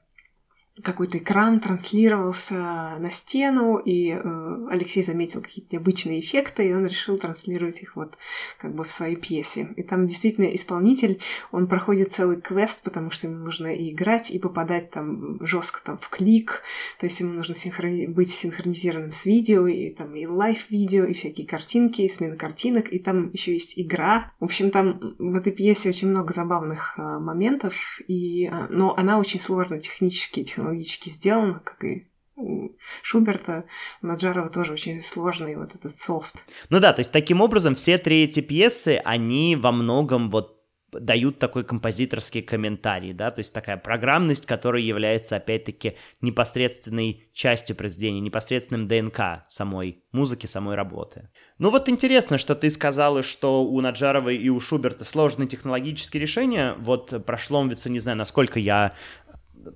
какой-то 0.81 1.17
экран 1.17 1.59
транслировался 1.59 2.55
на 2.55 3.11
стену, 3.11 3.77
и 3.77 4.11
э, 4.11 4.67
Алексей 4.69 5.03
заметил 5.03 5.41
какие-то 5.41 5.75
необычные 5.75 6.21
эффекты, 6.21 6.67
и 6.67 6.73
он 6.73 6.85
решил 6.85 7.17
транслировать 7.17 7.81
их 7.81 7.97
вот 7.97 8.17
как 8.57 8.73
бы 8.73 8.83
в 8.83 8.91
своей 8.91 9.17
пьесе. 9.17 9.73
И 9.75 9.83
там 9.83 10.07
действительно 10.07 10.45
исполнитель, 10.45 11.19
он 11.51 11.67
проходит 11.67 12.13
целый 12.13 12.39
квест, 12.39 12.81
потому 12.83 13.11
что 13.11 13.27
ему 13.27 13.43
нужно 13.43 13.67
и 13.67 13.91
играть, 13.91 14.31
и 14.31 14.39
попадать 14.39 14.91
там 14.91 15.45
жестко 15.45 15.81
там 15.83 15.97
в 15.97 16.07
клик, 16.09 16.63
то 16.99 17.05
есть 17.05 17.19
ему 17.19 17.33
нужно 17.33 17.53
синхрони... 17.53 18.07
быть 18.07 18.29
синхронизированным 18.29 19.11
с 19.11 19.25
видео, 19.25 19.67
и 19.67 19.89
там 19.89 20.15
и 20.15 20.25
лайв-видео, 20.25 21.03
и 21.03 21.13
всякие 21.13 21.45
картинки, 21.45 22.01
и 22.01 22.09
смена 22.09 22.37
картинок, 22.37 22.91
и 22.91 22.97
там 22.97 23.29
еще 23.33 23.53
есть 23.53 23.77
игра. 23.77 24.31
В 24.39 24.45
общем, 24.45 24.71
там 24.71 25.15
в 25.19 25.35
этой 25.35 25.51
пьесе 25.51 25.89
очень 25.89 26.07
много 26.07 26.33
забавных 26.33 26.95
э, 26.97 27.01
моментов, 27.01 27.99
и, 28.07 28.47
э, 28.47 28.67
но 28.69 28.95
она 28.95 29.19
очень 29.19 29.41
сложная 29.41 29.79
технически, 29.79 30.43
технологически 30.43 30.60
технологически 30.61 31.09
сделано, 31.09 31.59
как 31.59 31.83
и 31.83 32.07
у 32.35 32.69
Шуберта, 33.01 33.65
у 34.01 34.07
Наджарова 34.07 34.49
тоже 34.49 34.73
очень 34.73 35.01
сложный 35.01 35.55
вот 35.55 35.75
этот 35.75 35.97
софт. 35.97 36.45
Ну 36.69 36.79
да, 36.79 36.93
то 36.93 36.99
есть 36.99 37.11
таким 37.11 37.41
образом 37.41 37.75
все 37.75 37.97
три 37.97 38.23
эти 38.23 38.39
пьесы, 38.39 39.01
они 39.03 39.55
во 39.55 39.71
многом 39.71 40.29
вот 40.29 40.61
дают 40.91 41.39
такой 41.39 41.63
композиторский 41.63 42.41
комментарий, 42.41 43.13
да, 43.13 43.31
то 43.31 43.39
есть 43.39 43.53
такая 43.53 43.77
программность, 43.77 44.45
которая 44.45 44.81
является, 44.81 45.37
опять-таки, 45.37 45.95
непосредственной 46.19 47.29
частью 47.33 47.75
произведения, 47.75 48.19
непосредственным 48.19 48.87
ДНК 48.87 49.43
самой 49.47 50.03
музыки, 50.11 50.47
самой 50.47 50.75
работы. 50.75 51.29
Ну 51.59 51.69
вот 51.69 51.87
интересно, 51.89 52.37
что 52.37 52.55
ты 52.55 52.69
сказала, 52.71 53.23
что 53.23 53.63
у 53.63 53.79
Наджаровой 53.81 54.35
и 54.35 54.49
у 54.49 54.59
Шуберта 54.59 55.05
сложные 55.05 55.47
технологические 55.47 56.19
решения. 56.19 56.75
Вот 56.79 57.25
про 57.25 57.37
Шломвица 57.37 57.89
не 57.89 57.99
знаю, 57.99 58.17
насколько 58.17 58.59
я 58.59 58.93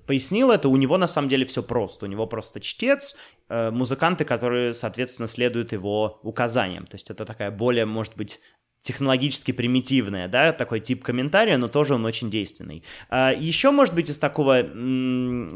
пояснил 0.06 0.50
это, 0.50 0.68
у 0.68 0.76
него 0.76 0.98
на 0.98 1.08
самом 1.08 1.28
деле 1.28 1.44
все 1.44 1.62
просто. 1.62 2.06
У 2.06 2.08
него 2.08 2.26
просто 2.26 2.60
чтец, 2.60 3.16
э, 3.48 3.70
музыканты, 3.70 4.24
которые, 4.24 4.74
соответственно, 4.74 5.28
следуют 5.28 5.72
его 5.72 6.20
указаниям. 6.22 6.86
То 6.86 6.94
есть 6.94 7.10
это 7.10 7.24
такая 7.24 7.50
более, 7.50 7.86
может 7.86 8.16
быть, 8.16 8.40
технологически 8.86 9.50
примитивная, 9.50 10.28
да, 10.28 10.52
такой 10.52 10.78
тип 10.78 11.02
комментария, 11.02 11.58
но 11.58 11.66
тоже 11.66 11.94
он 11.94 12.04
очень 12.04 12.30
действенный. 12.30 12.84
А 13.10 13.32
еще, 13.32 13.72
может 13.72 13.92
быть, 13.94 14.08
из 14.08 14.18
такого, 14.18 14.62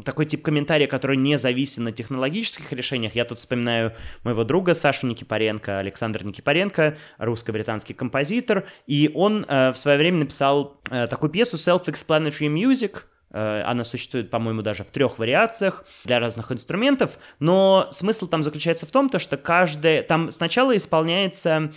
такой 0.03 0.25
тип 0.25 0.41
комментария, 0.43 0.85
который 0.85 1.15
не 1.15 1.37
зависит 1.37 1.77
на 1.77 1.93
технологических 1.93 2.73
решениях, 2.73 3.15
я 3.15 3.23
тут 3.23 3.39
вспоминаю 3.39 3.93
моего 4.25 4.43
друга 4.43 4.73
Сашу 4.73 5.07
Никипаренко, 5.07 5.79
Александр 5.79 6.25
Никипаренко, 6.25 6.97
русско-британский 7.19 7.93
композитор, 7.93 8.65
и 8.85 9.09
он 9.13 9.45
э, 9.47 9.71
в 9.71 9.77
свое 9.77 9.97
время 9.97 10.19
написал 10.19 10.81
э, 10.89 11.07
такую 11.07 11.29
пьесу 11.29 11.55
Self-Explanatory 11.55 12.53
Music, 12.53 13.03
она 13.31 13.83
существует, 13.83 14.29
по-моему, 14.29 14.61
даже 14.61 14.83
в 14.83 14.91
трех 14.91 15.19
вариациях 15.19 15.85
для 16.03 16.19
разных 16.19 16.51
инструментов, 16.51 17.17
но 17.39 17.87
смысл 17.91 18.27
там 18.27 18.43
заключается 18.43 18.85
в 18.85 18.91
том, 18.91 19.09
то, 19.09 19.19
что 19.19 19.37
каждая... 19.37 20.03
Там 20.03 20.31
сначала 20.31 20.75
исполняется 20.75 21.71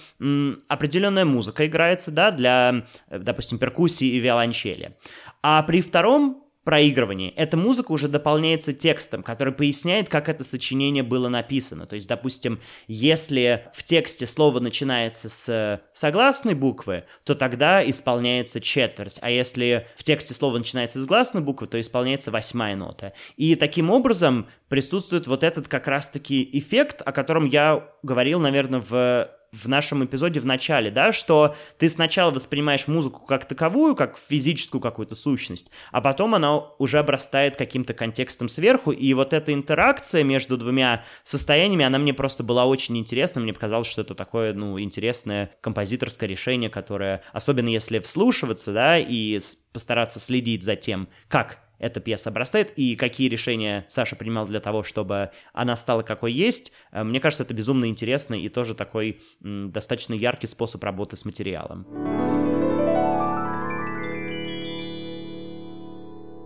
определенная 0.68 1.24
музыка, 1.24 1.66
играется, 1.66 2.10
да, 2.10 2.30
для, 2.30 2.84
э, 3.08 3.18
допустим, 3.18 3.58
перкуссии 3.58 4.08
и 4.08 4.18
виолончели. 4.18 4.96
А 5.42 5.62
при 5.62 5.82
втором 5.82 6.43
проигрывании 6.64 7.32
эта 7.36 7.56
музыка 7.56 7.92
уже 7.92 8.08
дополняется 8.08 8.72
текстом, 8.72 9.22
который 9.22 9.52
поясняет, 9.52 10.08
как 10.08 10.28
это 10.28 10.44
сочинение 10.44 11.02
было 11.02 11.28
написано. 11.28 11.86
То 11.86 11.94
есть, 11.94 12.08
допустим, 12.08 12.60
если 12.88 13.68
в 13.72 13.82
тексте 13.84 14.26
слово 14.26 14.60
начинается 14.60 15.28
с 15.28 15.80
согласной 15.92 16.54
буквы, 16.54 17.04
то 17.24 17.34
тогда 17.34 17.88
исполняется 17.88 18.60
четверть, 18.60 19.18
а 19.20 19.30
если 19.30 19.86
в 19.96 20.02
тексте 20.02 20.34
слово 20.34 20.58
начинается 20.58 21.00
с 21.00 21.06
гласной 21.06 21.42
буквы, 21.42 21.66
то 21.66 21.80
исполняется 21.80 22.30
восьмая 22.30 22.76
нота. 22.76 23.12
И 23.36 23.54
таким 23.54 23.90
образом 23.90 24.48
присутствует 24.68 25.26
вот 25.26 25.44
этот 25.44 25.68
как 25.68 25.86
раз-таки 25.86 26.48
эффект, 26.52 27.02
о 27.04 27.12
котором 27.12 27.46
я 27.46 27.88
говорил, 28.02 28.40
наверное, 28.40 28.80
в 28.80 29.30
в 29.62 29.68
нашем 29.68 30.04
эпизоде 30.04 30.40
в 30.40 30.46
начале, 30.46 30.90
да, 30.90 31.12
что 31.12 31.54
ты 31.78 31.88
сначала 31.88 32.30
воспринимаешь 32.30 32.88
музыку 32.88 33.24
как 33.26 33.46
таковую, 33.46 33.94
как 33.94 34.18
физическую 34.18 34.80
какую-то 34.80 35.14
сущность, 35.14 35.70
а 35.92 36.00
потом 36.00 36.34
она 36.34 36.58
уже 36.78 36.98
обрастает 36.98 37.56
каким-то 37.56 37.94
контекстом 37.94 38.48
сверху, 38.48 38.90
и 38.90 39.14
вот 39.14 39.32
эта 39.32 39.52
интеракция 39.52 40.24
между 40.24 40.56
двумя 40.56 41.04
состояниями, 41.22 41.84
она 41.84 41.98
мне 41.98 42.14
просто 42.14 42.42
была 42.42 42.66
очень 42.66 42.98
интересна, 42.98 43.40
мне 43.40 43.52
показалось, 43.52 43.86
что 43.86 44.02
это 44.02 44.14
такое, 44.14 44.52
ну, 44.52 44.78
интересное 44.80 45.50
композиторское 45.60 46.28
решение, 46.28 46.70
которое, 46.70 47.22
особенно 47.32 47.68
если 47.68 47.98
вслушиваться, 47.98 48.72
да, 48.72 48.98
и 48.98 49.38
постараться 49.72 50.20
следить 50.20 50.64
за 50.64 50.76
тем, 50.76 51.08
как 51.28 51.63
эта 51.78 52.00
пьеса 52.00 52.30
обрастает, 52.30 52.72
и 52.76 52.96
какие 52.96 53.28
решения 53.28 53.84
Саша 53.88 54.16
принимал 54.16 54.46
для 54.46 54.60
того, 54.60 54.82
чтобы 54.82 55.30
она 55.52 55.76
стала 55.76 56.02
какой 56.02 56.32
есть. 56.32 56.72
Э, 56.92 57.04
мне 57.04 57.20
кажется, 57.20 57.44
это 57.44 57.54
безумно 57.54 57.86
интересно 57.86 58.34
и 58.34 58.48
тоже 58.48 58.74
такой 58.74 59.20
м, 59.42 59.70
достаточно 59.70 60.14
яркий 60.14 60.46
способ 60.46 60.82
работы 60.84 61.16
с 61.16 61.24
материалом. 61.24 61.86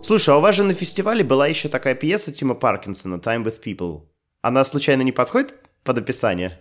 Слушай, 0.03 0.33
а 0.33 0.37
у 0.37 0.41
вас 0.41 0.55
же 0.55 0.63
на 0.63 0.73
фестивале 0.73 1.23
была 1.23 1.47
еще 1.47 1.69
такая 1.69 1.93
пьеса 1.93 2.31
Тима 2.31 2.55
Паркинсона 2.55 3.15
«Time 3.15 3.43
with 3.43 3.61
People». 3.61 4.07
Она 4.41 4.63
случайно 4.63 5.01
не 5.01 5.11
подходит 5.11 5.53
под 5.83 5.97
описание 5.97 6.59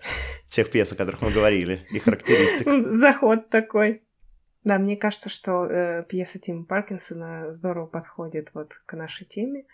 тех 0.50 0.70
пьес, 0.70 0.92
о 0.92 0.96
которых 0.96 1.22
мы 1.22 1.31
говорили, 1.31 1.87
и 1.92 1.98
характеристик? 1.98 2.66
Заход 2.94 3.48
такой. 3.48 4.02
Да, 4.68 4.78
мне 4.78 4.98
кажется, 4.98 5.31
что 5.31 5.64
э, 5.64 6.04
пьеса 6.07 6.38
Тима 6.38 6.62
Паркинсона 6.62 7.50
здорово 7.50 7.87
подходит 7.87 8.50
вот 8.52 8.74
к 8.85 8.92
нашей 8.98 9.24
теме, 9.24 9.64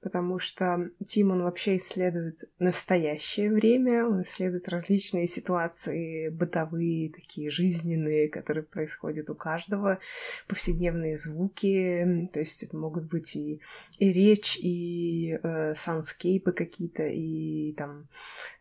потому 0.00 0.40
что 0.40 0.90
Тим, 1.06 1.30
он 1.30 1.44
вообще 1.44 1.76
исследует 1.76 2.50
настоящее 2.58 3.52
время, 3.52 4.04
он 4.04 4.22
исследует 4.22 4.68
различные 4.68 5.28
ситуации 5.28 6.30
бытовые, 6.30 7.12
такие 7.12 7.48
жизненные, 7.48 8.28
которые 8.28 8.64
происходят 8.64 9.30
у 9.30 9.36
каждого, 9.36 10.00
повседневные 10.48 11.16
звуки, 11.16 12.28
то 12.32 12.40
есть 12.40 12.64
это 12.64 12.76
могут 12.76 13.04
быть 13.04 13.36
и, 13.36 13.60
и 13.98 14.12
речь, 14.12 14.58
и 14.58 15.38
э, 15.40 15.76
soundscape 15.76 16.43
ы 16.43 16.50
какие-то, 16.50 17.04
и 17.04 17.72
там 17.74 18.08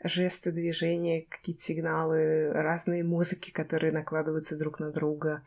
жесты, 0.03 0.51
движения, 0.51 1.25
какие-то 1.27 1.63
сигналы, 1.63 2.51
разные 2.53 3.03
музыки, 3.03 3.49
которые 3.49 3.91
накладываются 3.91 4.55
друг 4.55 4.79
на 4.79 4.91
друга. 4.91 5.41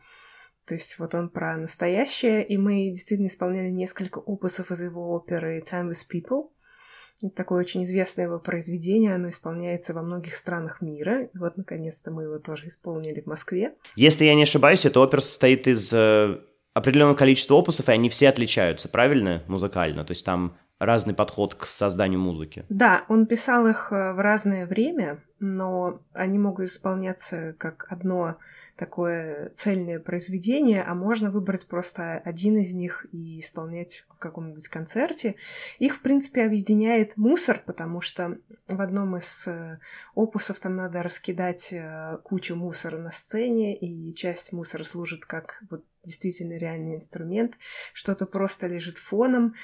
То 0.65 0.75
есть 0.75 0.97
вот 0.99 1.13
он 1.13 1.29
про 1.29 1.57
настоящее, 1.57 2.45
и 2.45 2.57
мы 2.57 2.89
действительно 2.89 3.27
исполняли 3.27 3.69
несколько 3.69 4.19
опусов 4.19 4.71
из 4.71 4.81
его 4.81 5.11
оперы 5.11 5.59
«Time 5.59 5.89
with 5.89 6.05
People». 6.09 6.49
Это 7.21 7.35
такое 7.35 7.61
очень 7.61 7.83
известное 7.83 8.25
его 8.25 8.39
произведение, 8.39 9.15
оно 9.15 9.29
исполняется 9.29 9.93
во 9.93 10.01
многих 10.01 10.35
странах 10.35 10.81
мира. 10.81 11.25
И 11.25 11.37
вот, 11.37 11.57
наконец-то, 11.57 12.11
мы 12.11 12.23
его 12.23 12.39
тоже 12.39 12.67
исполнили 12.67 13.21
в 13.21 13.27
Москве. 13.27 13.75
Если 13.95 14.25
я 14.25 14.35
не 14.35 14.43
ошибаюсь, 14.43 14.85
эта 14.85 14.99
опера 14.99 15.21
состоит 15.21 15.67
из 15.67 15.93
э, 15.93 16.39
определенного 16.73 17.15
количества 17.15 17.55
опусов, 17.55 17.87
и 17.87 17.91
они 17.91 18.09
все 18.09 18.29
отличаются, 18.29 18.89
правильно, 18.89 19.43
музыкально? 19.47 20.03
То 20.03 20.11
есть 20.11 20.25
там 20.25 20.57
разный 20.85 21.13
подход 21.13 21.55
к 21.55 21.65
созданию 21.65 22.19
музыки. 22.19 22.65
Да, 22.69 23.05
он 23.09 23.25
писал 23.25 23.67
их 23.67 23.91
э, 23.91 24.13
в 24.13 24.19
разное 24.19 24.65
время, 24.65 25.23
но 25.39 26.01
они 26.13 26.39
могут 26.39 26.67
исполняться 26.67 27.53
как 27.57 27.85
одно 27.89 28.37
такое 28.75 29.49
цельное 29.49 29.99
произведение, 29.99 30.81
а 30.81 30.95
можно 30.95 31.29
выбрать 31.29 31.67
просто 31.67 32.17
один 32.17 32.57
из 32.57 32.73
них 32.73 33.05
и 33.11 33.39
исполнять 33.39 34.05
в 34.09 34.17
каком-нибудь 34.17 34.67
концерте. 34.67 35.35
Их, 35.79 35.95
в 35.95 36.01
принципе, 36.01 36.43
объединяет 36.43 37.15
мусор, 37.17 37.61
потому 37.65 38.01
что 38.01 38.37
в 38.67 38.81
одном 38.81 39.17
из 39.17 39.47
э, 39.47 39.79
опусов 40.15 40.59
там 40.59 40.75
надо 40.75 41.03
раскидать 41.03 41.71
э, 41.71 42.17
кучу 42.23 42.55
мусора 42.55 42.97
на 42.97 43.11
сцене, 43.11 43.77
и 43.77 44.13
часть 44.15 44.53
мусора 44.53 44.83
служит 44.83 45.25
как 45.25 45.61
вот 45.69 45.83
действительно 46.03 46.57
реальный 46.57 46.95
инструмент, 46.95 47.57
что-то 47.93 48.25
просто 48.25 48.67
лежит 48.67 48.97
фоном. 48.97 49.55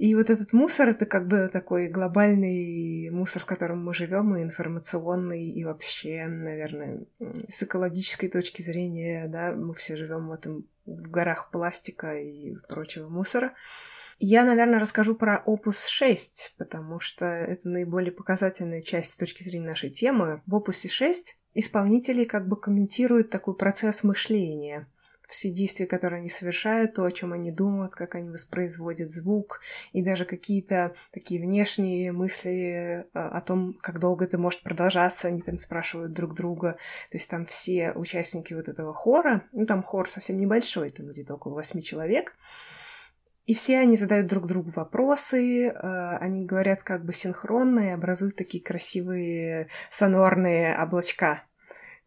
И 0.00 0.14
вот 0.14 0.30
этот 0.30 0.54
мусор— 0.54 0.88
это 0.90 1.04
как 1.04 1.28
бы 1.28 1.50
такой 1.52 1.88
глобальный 1.88 3.10
мусор, 3.10 3.42
в 3.42 3.44
котором 3.44 3.84
мы 3.84 3.92
живем, 3.92 4.34
и 4.34 4.42
информационный, 4.42 5.50
и 5.50 5.62
вообще, 5.62 6.26
наверное, 6.26 7.04
с 7.50 7.64
экологической 7.64 8.28
точки 8.28 8.62
зрения, 8.62 9.28
да, 9.28 9.52
мы 9.52 9.74
все 9.74 9.96
живем 9.96 10.28
в 10.28 10.32
этом 10.32 10.64
в 10.86 11.10
горах 11.10 11.50
пластика 11.50 12.18
и 12.18 12.54
прочего 12.66 13.10
мусора. 13.10 13.52
Я, 14.18 14.44
наверное, 14.44 14.80
расскажу 14.80 15.16
про 15.16 15.42
опус 15.44 15.86
6, 15.86 16.54
потому 16.56 16.98
что 16.98 17.26
это 17.26 17.68
наиболее 17.68 18.10
показательная 18.10 18.80
часть 18.80 19.12
с 19.12 19.18
точки 19.18 19.42
зрения 19.42 19.66
нашей 19.66 19.90
темы. 19.90 20.40
В 20.46 20.54
опусе 20.54 20.88
6 20.88 21.36
исполнители 21.52 22.24
как 22.24 22.48
бы 22.48 22.58
комментируют 22.58 23.28
такой 23.28 23.54
процесс 23.54 24.02
мышления— 24.02 24.86
все 25.30 25.50
действия, 25.50 25.86
которые 25.86 26.20
они 26.20 26.28
совершают, 26.28 26.94
то, 26.94 27.04
о 27.04 27.10
чем 27.10 27.32
они 27.32 27.50
думают, 27.50 27.94
как 27.94 28.14
они 28.14 28.30
воспроизводят 28.30 29.08
звук, 29.08 29.60
и 29.92 30.02
даже 30.02 30.24
какие-то 30.24 30.94
такие 31.12 31.40
внешние 31.40 32.12
мысли 32.12 32.52
э, 32.52 33.04
о 33.12 33.40
том, 33.40 33.74
как 33.80 34.00
долго 34.00 34.24
это 34.24 34.38
может 34.38 34.62
продолжаться, 34.62 35.28
они 35.28 35.40
там 35.42 35.58
спрашивают 35.58 36.12
друг 36.12 36.34
друга. 36.34 36.72
То 37.10 37.16
есть 37.16 37.30
там 37.30 37.46
все 37.46 37.92
участники 37.92 38.54
вот 38.54 38.68
этого 38.68 38.92
хора, 38.92 39.44
ну 39.52 39.66
там 39.66 39.82
хор 39.82 40.08
совсем 40.08 40.38
небольшой, 40.38 40.90
там 40.90 41.06
где-то 41.06 41.34
около 41.34 41.54
восьми 41.54 41.82
человек, 41.82 42.34
и 43.46 43.54
все 43.54 43.78
они 43.78 43.96
задают 43.96 44.28
друг 44.28 44.46
другу 44.46 44.70
вопросы, 44.70 45.66
э, 45.66 45.72
они 45.72 46.46
говорят 46.46 46.84
как 46.84 47.04
бы 47.04 47.12
синхронно 47.12 47.88
и 47.88 47.90
образуют 47.90 48.36
такие 48.36 48.62
красивые 48.62 49.68
сонорные 49.90 50.76
облачка. 50.76 51.49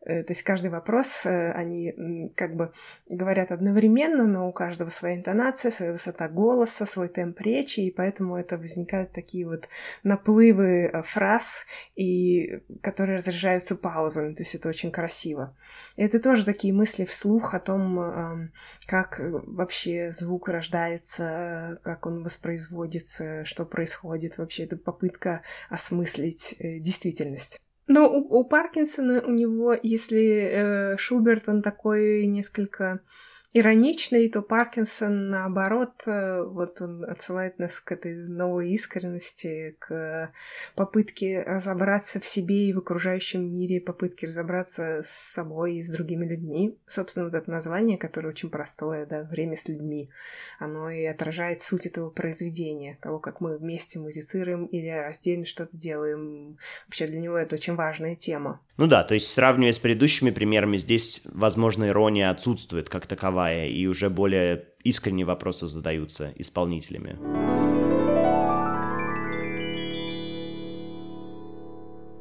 Э, 0.05 0.23
то 0.23 0.33
есть 0.33 0.43
каждый 0.43 0.69
вопрос, 0.69 1.25
э, 1.25 1.51
они 1.51 2.31
как 2.35 2.55
бы 2.55 2.73
говорят 3.09 3.51
одновременно, 3.51 4.27
но 4.27 4.49
у 4.49 4.53
каждого 4.53 4.89
своя 4.89 5.15
интонация, 5.15 5.71
своя 5.71 5.93
высота 5.93 6.27
голоса, 6.27 6.85
свой 6.85 7.07
темп 7.07 7.39
речи, 7.41 7.79
и 7.81 7.91
поэтому 7.91 8.35
это 8.35 8.57
возникают 8.57 9.13
такие 9.13 9.47
вот 9.47 9.69
наплывы 10.03 10.89
э, 10.91 11.01
фраз, 11.03 11.65
и, 11.95 12.63
которые 12.81 13.19
разряжаются 13.19 13.75
паузами, 13.75 14.33
то 14.33 14.41
есть 14.41 14.55
это 14.55 14.67
очень 14.67 14.91
красиво. 14.91 15.55
И 15.95 16.03
это 16.03 16.19
тоже 16.19 16.43
такие 16.43 16.73
мысли 16.73 17.05
вслух 17.05 17.53
о 17.53 17.59
том, 17.59 18.49
как 18.87 19.19
вообще 19.19 20.11
звук 20.11 20.49
рождается, 20.49 21.79
как 21.83 22.05
он 22.05 22.23
воспроизводится, 22.23 23.45
что 23.45 23.65
происходит 23.65 24.37
вообще. 24.37 24.63
Это 24.63 24.77
попытка 24.77 25.43
осмыслить 25.69 26.55
действительность. 26.59 27.61
Но 27.87 28.09
у, 28.09 28.39
у 28.39 28.43
Паркинсона 28.45 29.21
у 29.21 29.31
него, 29.31 29.77
если 29.81 30.23
э, 30.23 30.97
Шуберт, 30.97 31.49
он 31.49 31.61
такой 31.61 32.25
несколько 32.27 33.01
ироничный, 33.53 34.29
то 34.29 34.41
Паркинсон, 34.41 35.29
наоборот, 35.29 35.91
э, 36.07 36.43
вот 36.43 36.81
он 36.81 37.05
отсылает 37.05 37.59
нас 37.59 37.79
к 37.79 37.91
этой 37.91 38.15
новой 38.15 38.71
искренности, 38.71 39.75
к 39.79 40.31
попытке 40.75 41.43
разобраться 41.43 42.19
в 42.19 42.25
себе 42.25 42.67
и 42.67 42.73
в 42.73 42.79
окружающем 42.79 43.51
мире, 43.51 43.79
попытке 43.79 44.27
разобраться 44.27 45.01
с 45.03 45.09
собой 45.09 45.75
и 45.75 45.83
с 45.83 45.89
другими 45.91 46.25
людьми. 46.25 46.77
Собственно, 46.87 47.25
вот 47.25 47.35
это 47.35 47.49
название, 47.51 47.97
которое 47.97 48.29
очень 48.29 48.49
простое, 48.49 49.05
да, 49.05 49.23
«Время 49.23 49.55
с 49.55 49.67
людьми», 49.67 50.09
оно 50.57 50.89
и 50.89 51.05
отражает 51.05 51.61
суть 51.61 51.85
этого 51.85 52.09
произведения, 52.09 52.97
того, 53.01 53.19
как 53.19 53.39
мы 53.39 53.57
вместе 53.57 53.99
музицируем 53.99 54.65
или 54.65 54.89
раздельно 54.89 55.45
что-то 55.45 55.77
делаем. 55.77 56.57
Вообще 56.87 57.05
для 57.05 57.19
него 57.19 57.37
это 57.37 57.55
очень 57.55 57.75
важная 57.75 58.15
тема. 58.15 58.61
Ну 58.75 58.87
да, 58.87 59.03
то 59.03 59.13
есть 59.13 59.31
сравнивая 59.31 59.71
с 59.71 59.77
предыдущими 59.77 60.31
примерами, 60.31 60.77
здесь, 60.77 61.21
возможно, 61.25 61.89
ирония 61.89 62.31
отсутствует 62.31 62.89
как 62.89 63.05
таковая, 63.05 63.67
и 63.67 63.85
уже 63.85 64.09
более 64.09 64.65
искренние 64.83 65.27
вопросы 65.27 65.67
задаются 65.67 66.33
исполнителями. 66.37 67.19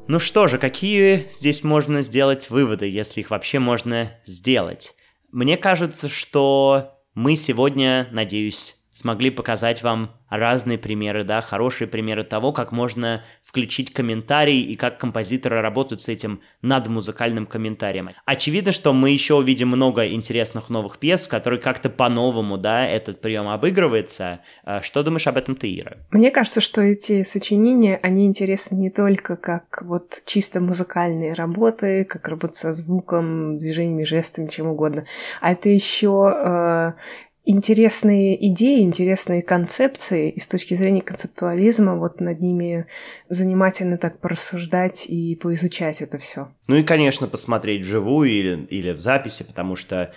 Ну 0.07 0.19
что 0.19 0.47
же, 0.47 0.59
какие 0.59 1.27
здесь 1.31 1.63
можно 1.63 2.03
сделать 2.03 2.51
выводы, 2.51 2.87
если 2.87 3.21
их 3.21 3.31
вообще 3.31 3.57
можно 3.57 4.11
сделать? 4.25 4.93
Мне 5.31 5.57
кажется, 5.57 6.07
что 6.07 6.99
мы 7.15 7.35
сегодня, 7.35 8.09
надеюсь, 8.11 8.75
смогли 8.93 9.31
показать 9.31 9.83
вам 9.83 10.11
разные 10.29 10.77
примеры, 10.77 11.23
да, 11.23 11.41
хорошие 11.41 11.87
примеры 11.87 12.23
того, 12.23 12.51
как 12.53 12.71
можно 12.71 13.23
включить 13.43 13.93
комментарий 13.93 14.61
и 14.61 14.75
как 14.75 14.99
композиторы 14.99 15.61
работают 15.61 16.01
с 16.01 16.09
этим 16.09 16.41
над 16.61 16.87
музыкальным 16.87 17.45
комментарием. 17.45 18.09
Очевидно, 18.25 18.71
что 18.71 18.93
мы 18.93 19.11
еще 19.11 19.35
увидим 19.35 19.67
много 19.69 20.07
интересных 20.07 20.69
новых 20.69 20.97
пьес, 20.97 21.25
в 21.25 21.29
которых 21.29 21.61
как-то 21.61 21.89
по-новому, 21.89 22.57
да, 22.57 22.87
этот 22.87 23.21
прием 23.21 23.47
обыгрывается. 23.47 24.39
А 24.63 24.81
что 24.81 25.03
думаешь 25.03 25.27
об 25.27 25.37
этом 25.37 25.55
ты, 25.55 25.75
Ира? 25.75 25.97
Мне 26.11 26.31
кажется, 26.31 26.61
что 26.61 26.81
эти 26.81 27.23
сочинения, 27.23 27.99
они 28.01 28.25
интересны 28.25 28.75
не 28.75 28.89
только 28.89 29.35
как 29.35 29.81
вот 29.83 30.21
чисто 30.25 30.59
музыкальные 30.59 31.33
работы, 31.33 32.05
как 32.05 32.27
работа 32.27 32.53
со 32.53 32.71
звуком, 32.71 33.57
движениями, 33.57 34.03
жестами, 34.03 34.47
чем 34.47 34.67
угодно, 34.67 35.05
а 35.41 35.51
это 35.51 35.69
еще 35.69 36.33
э, 36.35 36.91
интересные 37.45 38.47
идеи, 38.49 38.81
интересные 38.81 39.41
концепции, 39.41 40.29
и 40.29 40.39
с 40.39 40.47
точки 40.47 40.73
зрения 40.75 41.01
концептуализма 41.01 41.95
вот 41.95 42.21
над 42.21 42.39
ними 42.39 42.87
занимательно 43.29 43.97
так 43.97 44.19
порассуждать 44.19 45.05
и 45.07 45.35
поизучать 45.35 46.01
это 46.01 46.17
все. 46.17 46.49
Ну 46.67 46.75
и, 46.75 46.83
конечно, 46.83 47.27
посмотреть 47.27 47.81
вживую 47.81 48.29
или, 48.29 48.65
или 48.69 48.91
в 48.91 48.99
записи, 48.99 49.43
потому 49.43 49.75
что 49.75 50.13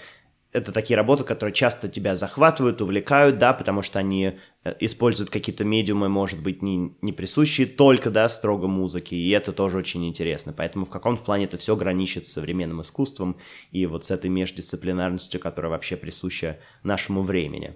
это 0.57 0.73
такие 0.73 0.97
работы, 0.97 1.23
которые 1.23 1.55
часто 1.55 1.87
тебя 1.87 2.17
захватывают, 2.17 2.81
увлекают, 2.81 3.39
да, 3.39 3.53
потому 3.53 3.83
что 3.83 3.99
они 3.99 4.39
э, 4.65 4.75
используют 4.81 5.29
какие-то 5.29 5.65
медиумы, 5.65 6.09
может 6.09 6.43
быть, 6.43 6.63
не, 6.63 6.97
не 7.03 7.13
присущие 7.13 7.67
только, 7.67 8.09
да, 8.09 8.27
строго 8.31 8.67
музыке, 8.67 9.17
и 9.17 9.29
это 9.31 9.53
тоже 9.53 9.77
очень 9.77 10.09
интересно. 10.09 10.55
Поэтому 10.57 10.87
в 10.87 10.91
каком-то 10.91 11.23
плане 11.23 11.45
это 11.45 11.59
все 11.59 11.77
граничит 11.77 12.27
с 12.27 12.33
современным 12.33 12.81
искусством 12.81 13.37
и 13.71 13.85
вот 13.85 14.07
с 14.07 14.11
этой 14.11 14.31
междисциплинарностью, 14.31 15.41
которая 15.41 15.71
вообще 15.71 15.95
присуща 15.95 16.59
нашему 16.83 17.23
времени. 17.23 17.75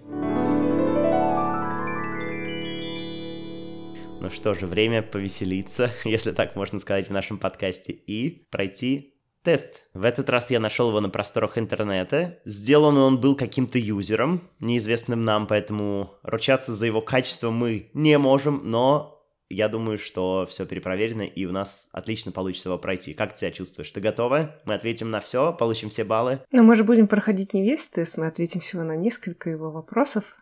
Ну 4.21 4.29
что 4.31 4.55
же, 4.55 4.65
время 4.65 5.03
повеселиться, 5.03 5.91
если 6.03 6.31
так 6.31 6.55
можно 6.55 6.79
сказать 6.79 7.09
в 7.09 7.13
нашем 7.13 7.37
подкасте, 7.37 7.91
и 7.91 8.47
пройти 8.49 9.10
Тест. 9.43 9.83
В 9.95 10.03
этот 10.03 10.29
раз 10.29 10.51
я 10.51 10.59
нашел 10.59 10.89
его 10.89 10.99
на 11.01 11.09
просторах 11.09 11.57
интернета. 11.57 12.39
Сделан 12.45 12.97
он 12.97 13.19
был 13.19 13.35
каким-то 13.35 13.79
юзером, 13.79 14.49
неизвестным 14.59 15.23
нам, 15.23 15.47
поэтому 15.47 16.13
ручаться 16.21 16.73
за 16.73 16.85
его 16.85 17.01
качество 17.01 17.49
мы 17.49 17.89
не 17.93 18.17
можем, 18.19 18.61
но 18.63 19.21
я 19.49 19.67
думаю, 19.67 19.97
что 19.97 20.45
все 20.47 20.65
перепроверено, 20.65 21.23
и 21.23 21.45
у 21.45 21.51
нас 21.51 21.89
отлично 21.91 22.31
получится 22.31 22.69
его 22.69 22.77
пройти. 22.77 23.13
Как 23.13 23.33
ты 23.33 23.39
себя 23.39 23.51
чувствуешь? 23.51 23.89
Ты 23.89 23.99
готова? 23.99 24.55
Мы 24.65 24.75
ответим 24.75 25.09
на 25.09 25.19
все, 25.19 25.53
получим 25.53 25.89
все 25.89 26.03
баллы. 26.03 26.41
Ну, 26.51 26.63
мы 26.63 26.75
же 26.75 26.83
будем 26.83 27.07
проходить 27.07 27.53
не 27.53 27.63
весь 27.63 27.89
тест, 27.89 28.19
мы 28.19 28.27
ответим 28.27 28.59
всего 28.59 28.83
на 28.83 28.95
несколько 28.95 29.49
его 29.49 29.71
вопросов. 29.71 30.35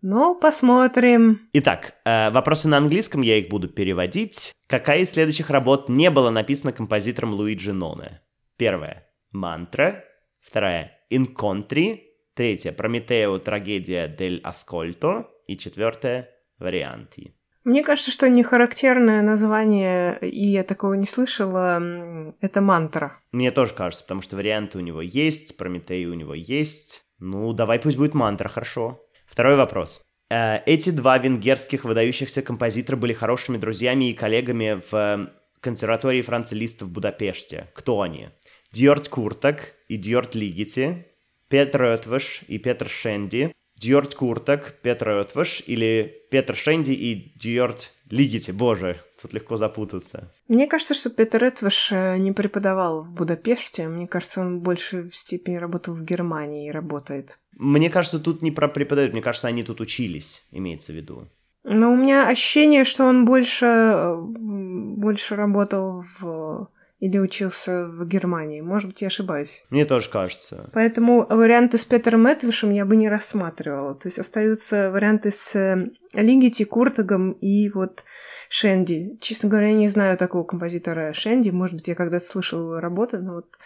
Но 0.00 0.34
посмотрим. 0.34 1.48
Итак, 1.52 1.94
э, 2.04 2.30
вопросы 2.30 2.68
на 2.68 2.78
английском, 2.78 3.20
я 3.20 3.36
их 3.36 3.48
буду 3.48 3.68
переводить. 3.68 4.52
Какая 4.68 5.00
из 5.00 5.10
следующих 5.10 5.50
работ 5.50 5.88
не 5.88 6.08
была 6.10 6.30
написана 6.30 6.72
композитором 6.72 7.34
Луиджи 7.34 7.72
Ноне? 7.72 8.22
Первая– 8.58 9.06
мантра. 9.30 10.04
Вторая– 10.40 10.98
инконтри. 11.10 12.12
Третья– 12.34 12.72
Прометео, 12.72 13.38
трагедия 13.38 14.08
дель 14.08 14.40
Аскольто. 14.42 15.28
И 15.46 15.56
четвертая– 15.56 16.28
варианти. 16.58 17.36
Мне 17.62 17.84
кажется, 17.84 18.10
что 18.10 18.28
не 18.28 18.42
характерное 18.42 19.22
название, 19.22 20.18
и 20.22 20.48
я 20.48 20.64
такого 20.64 20.94
не 20.94 21.06
слышала, 21.06 22.34
это 22.40 22.60
мантра. 22.60 23.20
Мне 23.30 23.52
тоже 23.52 23.74
кажется, 23.74 24.02
потому 24.04 24.22
что 24.22 24.34
варианты 24.34 24.78
у 24.78 24.80
него 24.80 25.02
есть, 25.02 25.56
Прометей 25.56 26.06
у 26.06 26.14
него 26.14 26.34
есть. 26.34 27.04
Ну, 27.20 27.52
давай 27.52 27.78
пусть 27.78 27.96
будет 27.96 28.14
мантра, 28.14 28.48
хорошо. 28.48 29.00
Второй 29.26 29.54
вопрос. 29.54 30.02
Э, 30.30 30.58
эти 30.66 30.90
два 30.90 31.18
венгерских 31.18 31.84
выдающихся 31.84 32.42
композитора 32.42 32.96
были 32.96 33.12
хорошими 33.12 33.56
друзьями 33.56 34.10
и 34.10 34.14
коллегами 34.14 34.82
в 34.90 35.30
консерватории 35.60 36.22
Франца 36.22 36.54
Листа 36.54 36.84
в 36.84 36.90
Будапеште. 36.90 37.68
Кто 37.74 38.00
они? 38.00 38.28
Дьорт 38.72 39.08
Куртак 39.08 39.74
и 39.88 39.96
Дьорт 39.96 40.34
Лигити, 40.34 41.06
Петр 41.48 41.82
Ötvös 41.82 42.44
и 42.46 42.58
Петр 42.58 42.88
Шенди, 42.88 43.54
Дьорт 43.76 44.14
Куртак, 44.14 44.74
Петр 44.82 45.08
Ötvös 45.08 45.62
или 45.66 46.22
Петр 46.30 46.56
Шенди 46.56 46.92
и 46.92 47.32
Дьорт 47.36 47.92
Лигити. 48.10 48.50
Боже, 48.50 49.00
тут 49.20 49.32
легко 49.32 49.56
запутаться. 49.56 50.32
Мне 50.48 50.66
кажется, 50.66 50.94
что 50.94 51.10
Петр 51.10 51.44
Этваш 51.44 51.92
э, 51.92 52.18
не 52.18 52.32
преподавал 52.32 53.02
в 53.02 53.10
Будапеште. 53.10 53.88
Мне 53.88 54.06
кажется, 54.06 54.40
он 54.40 54.60
больше 54.60 55.08
в 55.08 55.14
степени 55.14 55.56
работал 55.56 55.94
в 55.94 56.02
Германии 56.02 56.68
и 56.68 56.70
работает. 56.70 57.38
Мне 57.56 57.90
кажется, 57.90 58.18
тут 58.18 58.42
не 58.42 58.50
про 58.50 58.68
преподают, 58.68 59.12
мне 59.12 59.22
кажется, 59.22 59.48
они 59.48 59.62
тут 59.62 59.80
учились, 59.80 60.46
имеется 60.52 60.92
в 60.92 60.96
виду. 60.96 61.28
Но 61.64 61.92
у 61.92 61.96
меня 61.96 62.28
ощущение, 62.28 62.84
что 62.84 63.04
он 63.04 63.24
больше, 63.24 63.66
э, 63.66 64.16
больше 64.16 65.36
работал 65.36 66.04
в 66.18 66.68
или 66.98 67.18
учился 67.18 67.86
в 67.86 68.06
Германии. 68.06 68.60
Может 68.60 68.88
быть, 68.88 69.02
я 69.02 69.06
ошибаюсь. 69.06 69.64
Мне 69.70 69.84
тоже 69.84 70.10
кажется. 70.10 70.68
Поэтому 70.72 71.26
варианты 71.28 71.78
с 71.78 71.84
Петером 71.84 72.26
Этвишем 72.26 72.70
я 72.72 72.84
бы 72.84 72.96
не 72.96 73.08
рассматривала. 73.08 73.94
То 73.94 74.08
есть 74.08 74.18
остаются 74.18 74.90
варианты 74.90 75.30
с 75.30 75.54
э, 75.54 75.90
Лигити, 76.14 76.64
Куртагом 76.64 77.32
и 77.32 77.68
вот 77.70 78.04
Шенди. 78.48 79.16
Честно 79.20 79.48
говоря, 79.48 79.68
я 79.68 79.74
не 79.74 79.88
знаю 79.88 80.16
такого 80.16 80.42
композитора 80.42 81.12
Шенди. 81.12 81.50
Может 81.50 81.76
быть, 81.76 81.88
я 81.88 81.94
когда-то 81.94 82.24
слышала 82.24 82.80
работы, 82.80 83.18
но 83.18 83.34
вот 83.34 83.58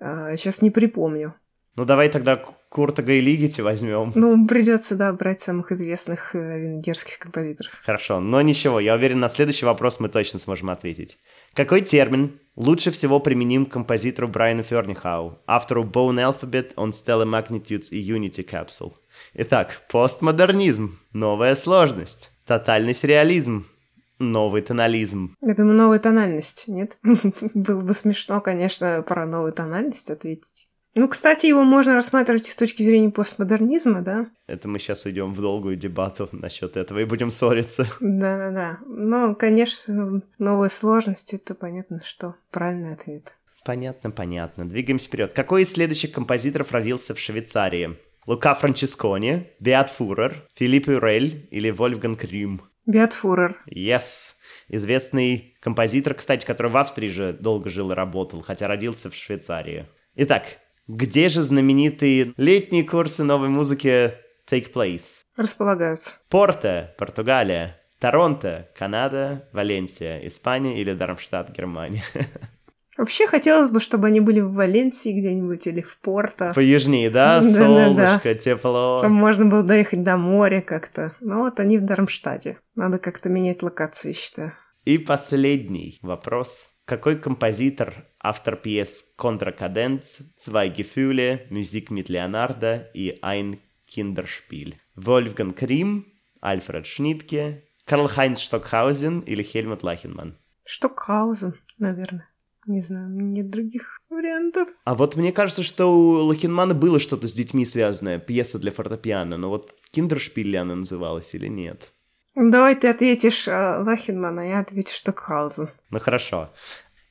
э, 0.00 0.36
сейчас 0.36 0.60
не 0.60 0.70
припомню. 0.70 1.34
Ну 1.78 1.84
давай 1.84 2.08
тогда 2.08 2.42
Куртага 2.70 3.12
и 3.12 3.20
Лигити 3.20 3.60
возьмем. 3.60 4.10
Ну, 4.16 4.48
придется, 4.48 4.96
да, 4.96 5.12
брать 5.12 5.40
самых 5.40 5.70
известных 5.70 6.34
э, 6.34 6.58
венгерских 6.58 7.20
композиторов. 7.20 7.72
Хорошо, 7.84 8.18
но 8.18 8.42
ничего, 8.42 8.80
я 8.80 8.96
уверен, 8.96 9.20
на 9.20 9.28
следующий 9.28 9.64
вопрос 9.64 10.00
мы 10.00 10.08
точно 10.08 10.40
сможем 10.40 10.70
ответить. 10.70 11.18
Какой 11.54 11.82
термин 11.82 12.40
лучше 12.56 12.90
всего 12.90 13.20
применим 13.20 13.64
к 13.64 13.72
композитору 13.72 14.26
Брайану 14.26 14.64
Фернихау, 14.64 15.38
автору 15.46 15.84
Bone 15.84 16.16
Alphabet, 16.16 16.74
On 16.74 16.90
Stellar 16.90 17.28
Magnitudes 17.28 17.90
и 17.92 18.12
Unity 18.12 18.44
Capsule? 18.44 18.94
Итак, 19.34 19.82
постмодернизм, 19.88 20.98
новая 21.12 21.54
сложность, 21.54 22.32
тотальный 22.44 22.92
сюрреализм, 22.92 23.66
новый 24.18 24.62
тонализм. 24.62 25.36
Я 25.40 25.54
думаю, 25.54 25.76
новая 25.76 26.00
тональность, 26.00 26.64
нет? 26.66 26.98
Было 27.54 27.84
бы 27.84 27.94
смешно, 27.94 28.40
конечно, 28.40 29.00
про 29.02 29.26
новую 29.26 29.52
тональность 29.52 30.10
ответить. 30.10 30.66
Ну, 30.98 31.06
кстати, 31.06 31.46
его 31.46 31.62
можно 31.62 31.94
рассматривать 31.94 32.46
с 32.46 32.56
точки 32.56 32.82
зрения 32.82 33.10
постмодернизма, 33.10 34.02
да? 34.02 34.26
Это 34.48 34.66
мы 34.66 34.80
сейчас 34.80 35.04
уйдем 35.04 35.32
в 35.32 35.40
долгую 35.40 35.76
дебату 35.76 36.28
насчет 36.32 36.76
этого 36.76 36.98
и 36.98 37.04
будем 37.04 37.30
ссориться. 37.30 37.86
Да-да-да. 38.00 38.80
Но, 38.84 39.36
конечно, 39.36 40.22
новые 40.40 40.70
сложности, 40.70 41.36
это 41.36 41.54
понятно, 41.54 42.02
что 42.04 42.34
правильный 42.50 42.94
ответ. 42.94 43.36
Понятно, 43.64 44.10
понятно. 44.10 44.68
Двигаемся 44.68 45.06
вперед. 45.06 45.34
Какой 45.34 45.62
из 45.62 45.70
следующих 45.70 46.10
композиторов 46.10 46.72
родился 46.72 47.14
в 47.14 47.20
Швейцарии? 47.20 47.96
Лука 48.26 48.56
Франческони, 48.56 49.52
Беат 49.60 49.90
Фурер, 49.90 50.48
Филипп 50.56 50.88
Юрель 50.88 51.46
или 51.52 51.70
Вольфганг 51.70 52.24
Рюм? 52.24 52.60
Беат 52.86 53.12
Фурер. 53.12 53.56
Yes. 53.70 54.34
Известный 54.66 55.56
композитор, 55.60 56.14
кстати, 56.14 56.44
который 56.44 56.72
в 56.72 56.76
Австрии 56.76 57.06
же 57.06 57.32
долго 57.34 57.70
жил 57.70 57.92
и 57.92 57.94
работал, 57.94 58.40
хотя 58.40 58.66
родился 58.66 59.10
в 59.10 59.14
Швейцарии. 59.14 59.86
Итак, 60.16 60.58
где 60.88 61.28
же 61.28 61.42
знаменитые 61.42 62.32
летние 62.36 62.82
курсы 62.82 63.22
новой 63.22 63.48
музыки 63.48 64.14
take 64.50 64.72
place? 64.72 65.24
Располагаются. 65.36 66.14
Порто, 66.28 66.94
Португалия. 66.98 67.76
Торонто, 68.00 68.68
Канада, 68.76 69.48
Валенсия, 69.52 70.26
Испания 70.26 70.80
или 70.80 70.94
Дармштадт, 70.94 71.50
Германия? 71.50 72.04
Вообще 72.96 73.26
хотелось 73.26 73.68
бы, 73.68 73.78
чтобы 73.80 74.08
они 74.08 74.20
были 74.20 74.40
в 74.40 74.52
Валенсии 74.54 75.10
где-нибудь 75.10 75.66
или 75.66 75.82
в 75.82 75.98
Порто. 75.98 76.52
Поюжнее, 76.54 77.10
да? 77.10 77.42
Солнышко, 77.42 78.34
тепло. 78.34 79.00
Чтобы 79.00 79.14
можно 79.14 79.44
было 79.44 79.62
доехать 79.62 80.02
до 80.02 80.16
моря 80.16 80.60
как-то. 80.60 81.14
Ну 81.20 81.40
вот 81.40 81.60
они 81.60 81.78
в 81.78 81.84
Дармштадте. 81.84 82.58
Надо 82.74 82.98
как-то 82.98 83.28
менять 83.28 83.62
локацию, 83.62 84.14
считаю. 84.14 84.52
И 84.84 84.98
последний 84.98 85.98
вопрос. 86.02 86.72
Какой 86.88 87.18
композитор, 87.18 88.06
автор 88.18 88.56
пьес 88.56 89.12
«Контракаденц», 89.18 90.20
«Zwei 90.38 90.74
Gefühle», 90.74 91.46
«Musik 91.50 91.90
mit 91.90 92.06
Leonardo» 92.08 92.86
и 92.94 93.18
«Ein 93.20 93.58
Kinderspiel»? 93.86 94.74
Вольфган 94.96 95.52
Крим, 95.52 96.06
Альфред 96.40 96.86
Шнитке, 96.86 97.64
Карл-Хайнц 97.84 98.40
Штокхаузен 98.40 99.20
или 99.20 99.42
Хельмут 99.42 99.82
Лахенман? 99.82 100.38
Штокхаузен, 100.64 101.56
наверное. 101.76 102.30
Не 102.66 102.80
знаю, 102.80 103.10
нет 103.10 103.50
других 103.50 104.00
вариантов. 104.08 104.70
А 104.84 104.94
вот 104.94 105.14
мне 105.16 105.30
кажется, 105.30 105.62
что 105.62 105.94
у 105.94 106.24
Лахенмана 106.24 106.72
было 106.72 107.00
что-то 107.00 107.28
с 107.28 107.34
детьми 107.34 107.66
связанное, 107.66 108.18
пьеса 108.18 108.58
для 108.58 108.72
фортепиано, 108.72 109.36
но 109.36 109.50
вот 109.50 109.74
Киндершпиль 109.90 110.56
она 110.56 110.74
называлась 110.74 111.34
или 111.34 111.48
нет? 111.48 111.92
Давай 112.40 112.76
ты 112.76 112.88
ответишь 112.88 113.48
э, 113.48 113.82
Лахенман, 113.82 114.38
а 114.38 114.44
я 114.44 114.60
отвечу 114.60 114.94
Штокхаузен. 114.94 115.70
Ну 115.90 115.98
хорошо. 115.98 116.50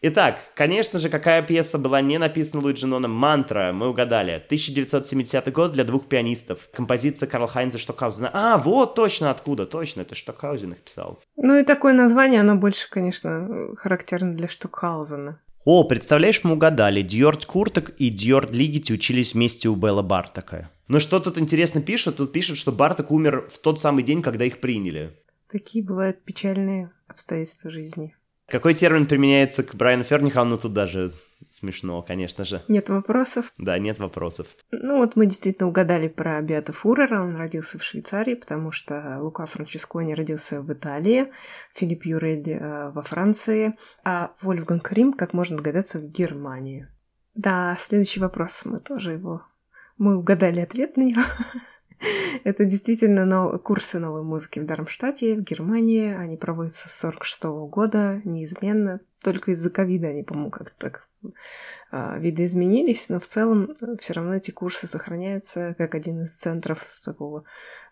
Итак, 0.02 0.38
конечно 0.56 1.00
же, 1.00 1.10
какая 1.10 1.42
пьеса 1.42 1.78
была 1.78 2.00
не 2.00 2.18
написана 2.18 2.64
Луиджиноном? 2.64 3.12
«Мантра», 3.12 3.74
мы 3.74 3.90
угадали. 3.90 4.36
1970 4.36 5.52
год 5.52 5.74
для 5.74 5.84
двух 5.84 6.08
пианистов. 6.08 6.70
Композиция 6.72 7.28
Карл 7.28 7.48
Хайнза 7.48 7.78
Штокхаузена. 7.78 8.30
А, 8.32 8.58
вот 8.58 8.96
точно 8.96 9.30
откуда, 9.30 9.66
точно, 9.66 10.02
это 10.02 10.16
Штокхаузен 10.16 10.74
их 10.74 10.80
писал. 10.80 11.20
Ну 11.36 11.58
и 11.58 11.64
такое 11.64 11.92
название, 11.92 12.40
оно 12.40 12.56
больше, 12.56 12.90
конечно, 12.90 13.76
характерно 13.76 14.34
для 14.34 14.48
Штокхаузена. 14.48 15.42
О, 15.70 15.84
представляешь, 15.84 16.46
мы 16.46 16.54
угадали. 16.54 17.02
Дьорд 17.02 17.46
Курток 17.46 17.90
и 17.98 18.10
Дьорд 18.10 18.56
Лигити 18.56 18.94
учились 18.94 19.34
вместе 19.34 19.68
у 19.68 19.76
Белла 19.76 20.02
Бартака. 20.02 20.72
Но 20.88 21.02
что 21.02 21.20
тут 21.20 21.38
интересно 21.38 21.82
пишет? 21.82 22.16
Тут 22.16 22.32
пишет, 22.32 22.58
что 22.58 22.72
Барток 22.72 23.12
умер 23.12 23.50
в 23.52 23.58
тот 23.58 23.82
самый 23.82 24.06
день, 24.06 24.22
когда 24.22 24.46
их 24.46 24.62
приняли. 24.62 25.20
Такие 25.52 25.84
бывают 25.84 26.24
печальные 26.24 26.92
обстоятельства 27.10 27.70
жизни. 27.70 28.16
Какой 28.48 28.76
термин 28.76 29.08
применяется 29.08 29.62
к 29.62 29.76
Брайану 29.76 30.06
Фернихану? 30.06 30.58
Тут 30.58 30.72
даже 30.72 31.10
смешно, 31.50 32.02
конечно 32.02 32.44
же. 32.44 32.64
Нет 32.68 32.90
вопросов? 32.90 33.52
Да, 33.58 33.78
нет 33.80 34.00
вопросов. 34.00 34.48
Ну 34.72 34.98
вот 34.98 35.16
мы 35.16 35.26
действительно 35.26 35.68
угадали 35.68 36.08
про 36.08 36.42
Беата 36.42 36.74
Фурера. 36.74 37.22
Он 37.22 37.36
родился 37.36 37.80
в 37.80 37.84
Швейцарии, 37.84 38.36
потому 38.36 38.72
что 38.72 39.18
Лука 39.20 39.46
Франческони 39.46 40.14
родился 40.14 40.62
в 40.62 40.72
Италии, 40.72 41.32
Филипп 41.74 42.06
Юрель 42.06 42.50
э, 42.50 42.92
во 42.92 43.02
Франции, 43.02 43.78
а 44.04 44.34
Вольфганг 44.42 44.92
Рим, 44.92 45.14
как 45.14 45.34
можно 45.34 45.58
догадаться, 45.58 46.00
в 46.00 46.12
Германии. 46.12 46.88
Да, 47.36 47.76
следующий 47.78 48.20
вопрос. 48.20 48.66
Мы 48.66 48.80
тоже 48.80 49.14
его... 49.14 49.44
Мы 49.98 50.18
угадали 50.18 50.60
ответ 50.60 50.98
на 50.98 51.04
него. 51.04 51.22
Это 52.44 52.66
действительно 52.66 53.26
нов... 53.26 53.62
курсы 53.62 54.00
новой 54.00 54.24
музыки 54.24 54.60
в 54.60 54.66
Дармштадте, 54.66 55.36
в 55.36 55.42
Германии. 55.42 56.14
Они 56.14 56.38
проводятся 56.38 56.90
с 56.90 57.00
46 57.00 57.44
года, 57.70 58.22
неизменно. 58.24 59.02
Только 59.24 59.52
из-за 59.52 59.70
ковида 59.70 60.08
они, 60.08 60.24
по-моему, 60.24 60.52
как-то 60.52 60.76
так 60.78 61.08
а, 61.92 62.18
видоизменились, 62.18 63.10
но 63.10 63.20
в 63.20 63.28
целом 63.28 63.76
э, 63.82 63.96
все 64.00 64.14
равно 64.14 64.36
эти 64.36 64.52
курсы 64.52 64.88
сохраняются 64.88 65.76
как 65.78 65.96
один 65.96 66.24
из 66.24 66.36
центров 66.36 66.84
такого 67.04 67.44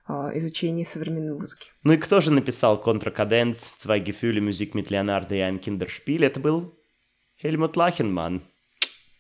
а, 0.06 0.32
изучения 0.36 0.86
современной 0.86 1.34
музыки. 1.34 1.72
Ну 1.84 1.94
и 1.94 1.98
кто 1.98 2.22
же 2.22 2.32
написал 2.32 2.80
«Контракаденц», 2.80 3.74
«Zwei 3.78 4.04
Gefühle», 4.04 4.40
«Musik 4.40 4.74
mit 4.74 4.90
Leonardo» 4.90 5.34
и 5.34 5.40
«Ein 5.40 5.60
Kinderspiel»? 5.60 6.26
Это 6.26 6.40
был 6.40 6.74
Хельмут 7.42 7.76
Лахенман. 7.76 8.44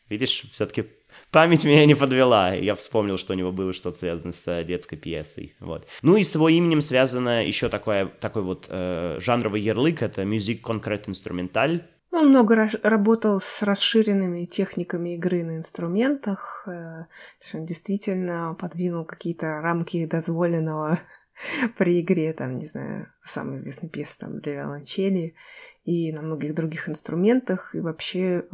Видишь, 0.09 0.43
все-таки 0.51 0.85
память 1.31 1.63
меня 1.63 1.85
не 1.85 1.95
подвела. 1.95 2.53
Я 2.53 2.75
вспомнил, 2.75 3.17
что 3.17 3.33
у 3.33 3.35
него 3.35 3.51
было 3.51 3.73
что-то 3.73 3.97
связано 3.97 4.31
с 4.31 4.47
э, 4.47 4.63
детской 4.63 4.97
пьесой. 4.97 5.55
Вот. 5.59 5.87
Ну 6.01 6.15
и 6.17 6.23
с 6.23 6.35
его 6.35 6.49
именем 6.49 6.81
связано 6.81 7.45
еще 7.45 7.69
такое, 7.69 8.05
такой 8.05 8.43
вот 8.43 8.67
э, 8.69 9.17
жанровый 9.19 9.61
ярлык. 9.61 10.03
Это 10.03 10.21
«Music 10.21 10.61
Concrete 10.61 11.05
Instrumental». 11.05 11.81
Он 12.15 12.29
много 12.29 12.69
работал 12.81 13.41
с 13.41 13.61
расширенными 13.61 14.45
техниками 14.45 15.15
игры 15.15 15.43
на 15.43 15.57
инструментах. 15.57 16.65
Э, 16.65 17.07
действительно 17.53 18.55
подвинул 18.57 19.03
какие-то 19.03 19.59
рамки 19.59 20.05
дозволенного 20.05 21.01
при 21.77 21.99
игре, 21.99 22.31
там, 22.31 22.57
не 22.57 22.67
знаю, 22.67 23.11
самый 23.25 23.59
известный 23.59 23.89
пьеса 23.89 24.19
там 24.19 24.39
для 24.39 24.53
виолончели 24.53 25.35
и 25.83 26.13
на 26.13 26.21
многих 26.21 26.55
других 26.55 26.87
инструментах, 26.87 27.75
и 27.75 27.81
вообще 27.81 28.45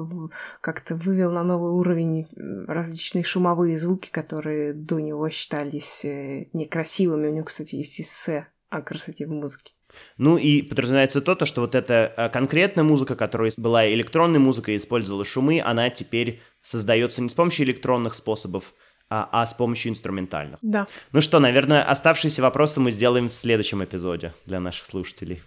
как-то 0.60 0.96
вывел 0.96 1.32
на 1.32 1.44
новый 1.44 1.72
уровень 1.72 2.28
различные 2.68 3.24
шумовые 3.24 3.78
звуки, 3.78 4.10
которые 4.10 4.74
до 4.74 5.00
него 5.00 5.30
считались 5.30 6.04
э, 6.04 6.48
некрасивыми. 6.54 7.28
У 7.28 7.32
него, 7.32 7.46
кстати, 7.46 7.76
есть 7.76 8.02
эссе 8.02 8.48
о 8.72 8.82
красоте 8.82 9.28
в 9.28 9.30
музыке. 9.30 9.74
Ну 10.18 10.38
и 10.38 10.62
подразумевается 10.62 11.22
то, 11.22 11.36
то, 11.36 11.46
что 11.46 11.62
вот 11.62 11.76
эта 11.76 12.14
э, 12.16 12.30
конкретная 12.30 12.84
музыка, 12.84 13.16
которая 13.16 13.52
была 13.58 13.88
электронной 13.92 14.40
музыкой, 14.40 14.78
использовала 14.78 15.26
шумы, 15.26 15.62
она 15.64 15.90
теперь 15.90 16.42
создается 16.62 17.22
не 17.22 17.30
с 17.30 17.34
помощью 17.34 17.66
электронных 17.66 18.16
способов, 18.16 18.74
а, 19.10 19.28
а 19.32 19.46
с 19.46 19.54
помощью 19.54 19.92
инструментальных. 19.92 20.60
Да. 20.62 20.88
Ну 21.12 21.22
что, 21.22 21.40
наверное, 21.40 21.84
оставшиеся 21.84 22.42
вопросы 22.42 22.80
мы 22.80 22.92
сделаем 22.92 23.30
в 23.30 23.34
следующем 23.34 23.84
эпизоде 23.84 24.34
для 24.46 24.60
наших 24.60 24.86
слушателей. 24.86 25.42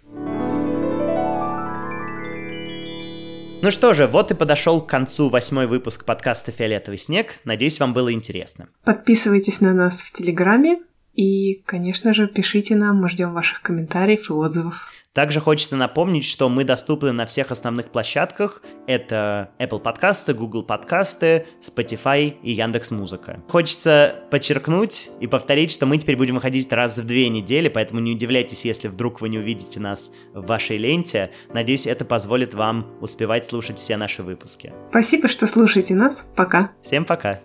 Ну 3.65 3.71
что 3.71 3.95
же, 3.95 4.05
вот 4.05 4.29
и 4.29 4.35
подошел 4.35 4.79
к 4.79 4.87
концу 4.87 5.29
восьмой 5.29 5.65
выпуск 5.65 6.05
подкаста 6.05 6.51
«Фиолетовый 6.51 6.99
снег». 6.99 7.39
Надеюсь, 7.45 7.79
вам 7.79 7.93
было 7.93 8.13
интересно. 8.13 8.67
Подписывайтесь 8.83 9.59
на 9.59 9.73
нас 9.73 10.01
в 10.01 10.11
Телеграме 10.11 10.77
и, 11.15 11.63
конечно 11.65 12.13
же, 12.13 12.27
пишите 12.27 12.75
нам, 12.75 12.97
мы 12.97 13.09
ждем 13.09 13.33
ваших 13.33 13.61
комментариев 13.61 14.29
и 14.29 14.33
отзывов. 14.33 14.91
Также 15.15 15.39
хочется 15.39 15.77
напомнить, 15.77 16.25
что 16.25 16.49
мы 16.49 16.65
доступны 16.65 17.13
на 17.13 17.25
всех 17.25 17.49
основных 17.49 17.89
площадках. 17.89 18.61
Это 18.85 19.49
Apple 19.59 19.79
подкасты, 19.79 20.33
Google 20.33 20.63
подкасты, 20.63 21.45
Spotify 21.63 22.35
и 22.43 22.51
Яндекс 22.51 22.91
Музыка. 22.91 23.41
Хочется 23.47 24.23
подчеркнуть 24.29 25.09
и 25.21 25.27
повторить, 25.27 25.71
что 25.71 25.85
мы 25.85 25.97
теперь 25.99 26.17
будем 26.17 26.35
выходить 26.35 26.69
раз 26.73 26.97
в 26.97 27.05
две 27.05 27.29
недели, 27.29 27.69
поэтому 27.69 28.01
не 28.01 28.11
удивляйтесь, 28.11 28.65
если 28.65 28.89
вдруг 28.89 29.21
вы 29.21 29.29
не 29.29 29.37
увидите 29.37 29.79
нас 29.79 30.11
в 30.33 30.45
вашей 30.45 30.75
ленте. 30.77 31.31
Надеюсь, 31.53 31.87
это 31.87 32.03
позволит 32.03 32.53
вам 32.53 32.91
успевать 32.99 33.45
слушать 33.45 33.79
все 33.79 33.95
наши 33.95 34.21
выпуски. 34.21 34.73
Спасибо, 34.89 35.29
что 35.29 35.47
слушаете 35.47 35.95
нас. 35.95 36.29
Пока. 36.35 36.73
Всем 36.81 37.05
пока. 37.05 37.39